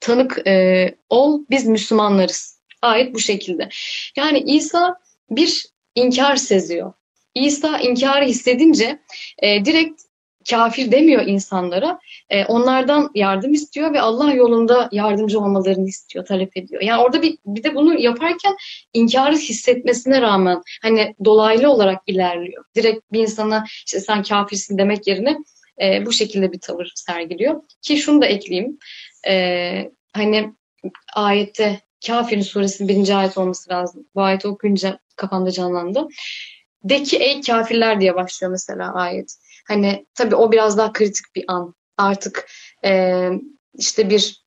Tanık 0.00 0.46
e, 0.46 0.94
ol 1.10 1.40
biz 1.50 1.66
Müslümanlarız. 1.66 2.62
Ayet 2.82 3.14
bu 3.14 3.18
şekilde. 3.18 3.68
Yani 4.16 4.38
İsa 4.38 4.96
bir 5.30 5.66
inkar 5.94 6.36
seziyor. 6.36 6.92
İsa 7.34 7.78
inkarı 7.78 8.24
hissedince 8.24 8.98
e, 9.38 9.64
direkt 9.64 10.02
kafir 10.50 10.92
demiyor 10.92 11.26
insanlara. 11.26 11.98
E, 12.30 12.44
onlardan 12.44 13.10
yardım 13.14 13.52
istiyor 13.52 13.94
ve 13.94 14.00
Allah 14.00 14.32
yolunda 14.32 14.88
yardımcı 14.92 15.40
olmalarını 15.40 15.88
istiyor, 15.88 16.26
talep 16.26 16.56
ediyor. 16.56 16.82
Yani 16.82 17.02
orada 17.02 17.22
bir, 17.22 17.38
bir 17.46 17.62
de 17.62 17.74
bunu 17.74 18.00
yaparken 18.00 18.56
inkarı 18.92 19.36
hissetmesine 19.36 20.20
rağmen 20.20 20.62
hani 20.82 21.14
dolaylı 21.24 21.70
olarak 21.70 22.02
ilerliyor. 22.06 22.64
Direkt 22.76 23.12
bir 23.12 23.20
insana 23.20 23.64
işte 23.86 24.00
sen 24.00 24.22
kafirsin 24.22 24.78
demek 24.78 25.06
yerine 25.06 25.36
e, 25.82 26.06
bu 26.06 26.12
şekilde 26.12 26.52
bir 26.52 26.60
tavır 26.60 26.92
sergiliyor. 26.94 27.62
Ki 27.82 27.96
şunu 27.96 28.22
da 28.22 28.26
ekleyeyim. 28.26 28.78
E, 29.28 29.90
hani 30.12 30.52
ayette 31.14 31.80
Kafirin 32.06 32.42
suresinin 32.42 32.88
birinci 32.88 33.14
ayet 33.14 33.38
olması 33.38 33.70
lazım. 33.70 34.06
Bu 34.14 34.22
ayeti 34.22 34.48
okuyunca 34.48 34.98
kafamda 35.16 35.50
canlandı. 35.50 36.08
De 36.84 37.02
ki 37.02 37.16
ey 37.16 37.40
kafirler 37.40 38.00
diye 38.00 38.14
başlıyor 38.14 38.50
mesela 38.50 38.94
ayet. 38.94 39.36
Hani 39.68 40.06
tabii 40.14 40.34
o 40.34 40.52
biraz 40.52 40.78
daha 40.78 40.92
kritik 40.92 41.34
bir 41.34 41.44
an. 41.48 41.74
Artık 41.98 42.48
e, 42.84 43.28
işte 43.74 44.10
bir 44.10 44.42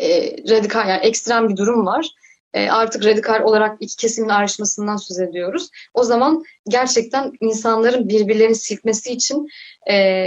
e, 0.00 0.36
radikal 0.50 0.88
yani 0.88 1.00
ekstrem 1.06 1.48
bir 1.48 1.56
durum 1.56 1.86
var. 1.86 2.06
E, 2.54 2.70
artık 2.70 3.04
radikal 3.04 3.42
olarak 3.42 3.76
iki 3.80 3.96
kesimin 3.96 4.28
ayrışmasından 4.28 4.96
söz 4.96 5.20
ediyoruz. 5.20 5.68
O 5.94 6.04
zaman 6.04 6.44
gerçekten 6.68 7.32
insanların 7.40 8.08
birbirlerini 8.08 8.54
silkmesi 8.54 9.12
için 9.12 9.46
e, 9.90 10.26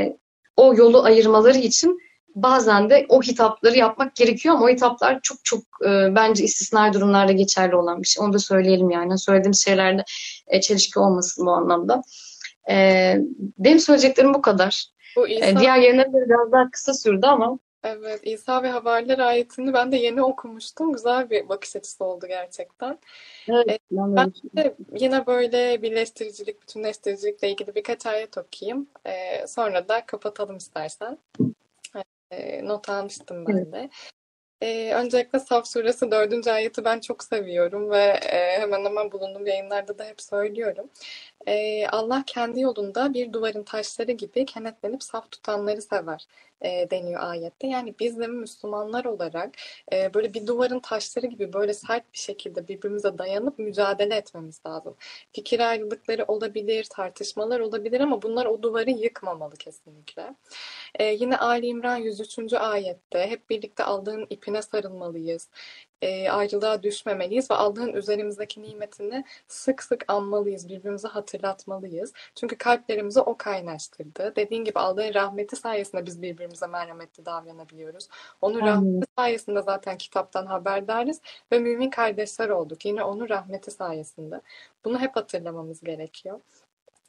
o 0.58 0.76
yolu 0.76 1.04
ayırmaları 1.04 1.58
için 1.58 2.00
bazen 2.44 2.90
de 2.90 3.06
o 3.10 3.22
hitapları 3.22 3.78
yapmak 3.78 4.16
gerekiyor 4.16 4.56
ama 4.56 4.66
o 4.66 4.70
hitaplar 4.70 5.20
çok 5.24 5.38
çok 5.44 5.60
e, 5.86 6.16
bence 6.16 6.44
istisnai 6.44 6.94
durumlarda 6.94 7.32
geçerli 7.32 7.76
olan 7.76 8.02
bir 8.02 8.08
şey. 8.08 8.26
Onu 8.26 8.34
da 8.34 8.40
söyleyelim 8.40 8.90
yani. 8.90 9.18
Söylediğimiz 9.18 9.64
şeylerde 9.64 10.04
e, 10.48 10.62
çelişki 10.62 11.00
olmasın 11.00 11.46
bu 11.46 11.52
anlamda. 11.52 12.02
E, 12.70 13.16
benim 13.58 13.80
söyleyeceklerim 13.80 14.34
bu 14.34 14.42
kadar. 14.42 14.86
Bu 15.16 15.28
İsa... 15.28 15.46
e, 15.46 15.58
diğer 15.58 15.78
yayınlar 15.78 16.14
biraz 16.14 16.52
daha 16.52 16.72
kısa 16.72 16.94
sürdü 16.94 17.26
ama 17.26 17.60
Evet, 17.84 18.20
İsa 18.24 18.64
ve 18.64 18.70
Havariler 18.70 19.20
ayetini 19.20 19.74
ben 19.74 19.92
de 19.92 19.98
yeni 19.98 20.22
okumuştum. 20.22 20.94
Güzel 20.94 21.30
bir 21.30 21.50
bakış 21.50 21.76
açısı 21.76 22.06
oldu 22.06 22.28
gerçekten. 22.28 23.00
Evet, 23.50 23.70
ee, 23.70 23.80
ben 23.92 24.34
de 24.56 24.76
yine 25.00 25.28
böyle 25.28 25.82
birleştiricilik, 25.82 26.62
bütünleştiricilikle 26.62 27.50
ilgili 27.50 27.76
birkaç 27.76 28.06
ayet 28.06 28.38
okuyayım. 28.38 28.88
Ee, 29.06 29.48
sonra 29.48 29.90
da 29.90 30.06
kapatalım 30.06 30.58
istersen. 30.58 31.18
E, 32.32 32.66
not 32.66 32.90
almıştım 32.90 33.46
ben 33.48 33.72
de. 33.72 33.90
E, 34.62 34.94
öncelikle 34.94 35.40
Saf 35.40 35.68
Suresi 35.68 36.12
4. 36.12 36.48
ayeti 36.48 36.86
ben 36.86 37.00
çok 37.00 37.24
seviyorum 37.24 37.90
ve 37.90 38.04
e, 38.04 38.60
hemen 38.60 38.86
hemen 38.86 39.12
bulunduğum 39.12 39.46
yayınlarda 39.46 39.98
da 39.98 40.06
hep 40.06 40.22
söylüyorum. 40.22 40.90
E, 41.48 41.88
Allah 41.88 42.24
kendi 42.28 42.60
yolunda 42.60 43.14
bir 43.14 43.34
duvarın 43.34 43.64
taşları 43.64 44.12
gibi 44.12 44.46
kenetlenip 44.46 45.04
saf 45.04 45.32
tutanları 45.32 45.82
sever 45.82 46.28
e, 46.62 46.90
deniyor 46.92 47.22
ayette. 47.24 47.68
Yani 47.68 47.96
biz 48.00 48.20
de 48.20 48.28
Müslümanlar 48.28 49.06
olarak 49.06 49.56
e, 49.94 50.14
böyle 50.14 50.34
bir 50.34 50.48
duvarın 50.48 50.80
taşları 50.80 51.26
gibi 51.28 51.54
böyle 51.54 51.74
sert 51.74 52.14
bir 52.14 52.18
şekilde 52.18 52.68
birbirimize 52.68 53.18
dayanıp 53.18 53.60
mücadele 53.60 54.16
etmemiz 54.16 54.62
lazım. 54.66 54.96
Fikir 55.34 55.60
ayrılıkları 55.60 56.26
olabilir, 56.28 56.84
tartışmalar 56.90 57.60
olabilir 57.60 58.02
ama 58.02 58.22
bunlar 58.22 58.46
o 58.46 58.62
duvarı 58.62 58.90
yıkmamalı 58.90 59.56
kesinlikle. 59.56 60.36
E, 60.96 61.06
yine 61.06 61.38
Ali 61.38 61.68
İmran 61.68 61.98
103. 61.98 62.54
ayette 62.54 63.28
hep 63.28 63.50
birlikte 63.50 63.84
aldığın 63.84 64.28
ipine 64.30 64.62
sarılmalıyız 64.62 65.50
e, 66.02 66.30
ayrılığa 66.30 66.84
düşmemeliyiz 66.84 67.52
ve 67.52 67.56
Allah'ın 67.56 67.94
üzerimizdeki 67.94 68.62
nimetini 68.62 69.24
sık 69.48 69.84
sık 69.84 70.06
anmalıyız, 70.08 70.70
birbirimize 70.70 71.08
hatırlatmalıyız. 71.08 72.14
Çünkü 72.36 72.58
kalplerimizi 72.58 73.20
o 73.20 73.38
kaynaştırdı. 73.38 74.34
Dediğin 74.36 74.64
gibi 74.64 74.80
Allah'ın 74.80 75.14
rahmeti 75.14 75.56
sayesinde 75.56 76.06
biz 76.06 76.22
birbirimize 76.22 76.68
merhametli 76.68 77.26
davranabiliyoruz. 77.26 78.08
Onun 78.42 78.62
Aynen. 78.62 78.68
rahmeti 78.68 79.08
sayesinde 79.18 79.62
zaten 79.62 79.98
kitaptan 79.98 80.46
haberdarız 80.46 81.22
ve 81.52 81.60
mümin 81.60 81.90
kardeşler 81.90 82.50
olduk. 82.50 82.86
Yine 82.86 83.04
onun 83.04 83.30
rahmeti 83.30 83.72
sayesinde. 83.72 84.42
Bunu 84.86 85.00
hep 85.00 85.16
hatırlamamız 85.16 85.82
gerekiyor. 85.82 86.40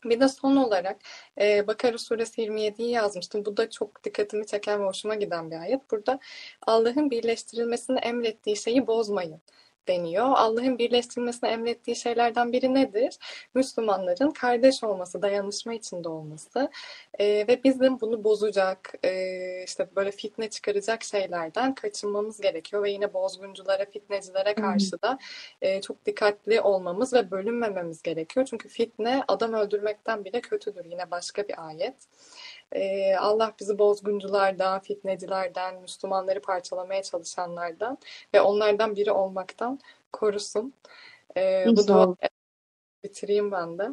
Bir 0.04 0.20
de 0.20 0.28
son 0.28 0.56
olarak 0.56 0.96
e, 1.40 1.66
Bakara 1.66 1.98
suresi 1.98 2.42
27'yi 2.42 2.90
yazmıştım. 2.90 3.44
Bu 3.44 3.56
da 3.56 3.70
çok 3.70 4.04
dikkatimi 4.04 4.46
çeken 4.46 4.80
ve 4.80 4.86
hoşuma 4.86 5.14
giden 5.14 5.50
bir 5.50 5.56
ayet. 5.56 5.90
Burada 5.90 6.18
Allah'ın 6.66 7.10
birleştirilmesini 7.10 7.98
emrettiği 7.98 8.56
şeyi 8.56 8.86
bozmayın 8.86 9.40
deniyor. 9.88 10.26
Allah'ın 10.28 10.78
birleştirilmesini 10.78 11.50
emrettiği 11.50 11.96
şeylerden 11.96 12.52
biri 12.52 12.74
nedir? 12.74 13.18
Müslümanların 13.54 14.30
kardeş 14.30 14.84
olması, 14.84 15.22
dayanışma 15.22 15.74
içinde 15.74 16.08
olması 16.08 16.70
e, 17.18 17.26
ve 17.26 17.60
bizim 17.64 18.00
bunu 18.00 18.24
bozacak, 18.24 18.94
e, 19.04 19.64
işte 19.64 19.88
böyle 19.96 20.10
fitne 20.10 20.50
çıkaracak 20.50 21.04
şeylerden 21.04 21.74
kaçınmamız 21.74 22.40
gerekiyor 22.40 22.82
ve 22.82 22.90
yine 22.90 23.14
bozgunculara, 23.14 23.84
fitnecilere 23.84 24.54
karşı 24.54 25.02
da 25.02 25.18
e, 25.62 25.80
çok 25.80 26.06
dikkatli 26.06 26.60
olmamız 26.60 27.12
ve 27.12 27.30
bölünmememiz 27.30 28.02
gerekiyor. 28.02 28.46
Çünkü 28.50 28.68
fitne 28.68 29.24
adam 29.28 29.52
öldürmekten 29.52 30.24
bile 30.24 30.40
kötüdür. 30.40 30.84
Yine 30.84 31.10
başka 31.10 31.48
bir 31.48 31.66
ayet. 31.68 31.94
Ee, 32.72 33.16
Allah 33.16 33.54
bizi 33.60 33.78
bozgunculardan, 33.78 34.80
fitnecilerden, 34.80 35.80
Müslümanları 35.80 36.40
parçalamaya 36.40 37.02
çalışanlardan 37.02 37.98
ve 38.34 38.40
onlardan 38.40 38.96
biri 38.96 39.12
olmaktan 39.12 39.78
korusun. 40.12 40.74
Ee, 41.36 41.64
bu 41.68 41.88
dua 41.88 42.14
bitireyim 43.04 43.52
ben 43.52 43.78
de. 43.78 43.88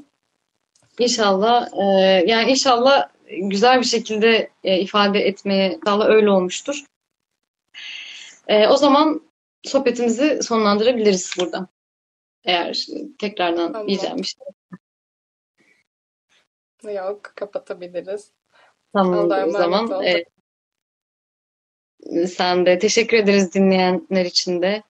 İnşallah 0.99 1.69
e, 1.73 1.83
yani 2.27 2.51
inşallah 2.51 3.09
güzel 3.27 3.79
bir 3.79 3.85
şekilde 3.85 4.49
e, 4.63 4.79
ifade 4.79 5.19
etmeye 5.19 5.75
inşallah 5.75 6.05
öyle 6.05 6.29
olmuştur. 6.29 6.85
E, 8.47 8.67
o 8.67 8.77
zaman 8.77 9.21
sohbetimizi 9.63 10.43
sonlandırabiliriz 10.43 11.33
burada. 11.39 11.67
Eğer 12.43 12.85
tekrardan 13.19 13.71
Tamam. 13.71 13.87
diyeceğim 13.87 14.17
bir 14.17 14.23
şey. 14.23 14.45
Yok, 16.95 17.23
kapatabiliriz. 17.35 18.31
Tamam 18.95 19.13
Allah'a 19.13 19.45
o 19.45 19.51
zaman. 19.51 20.03
Ee, 20.03 20.25
sen 22.27 22.65
de 22.65 22.79
teşekkür 22.79 23.17
ederiz 23.17 23.53
dinleyenler 23.53 24.25
için 24.25 24.61
de. 24.61 24.83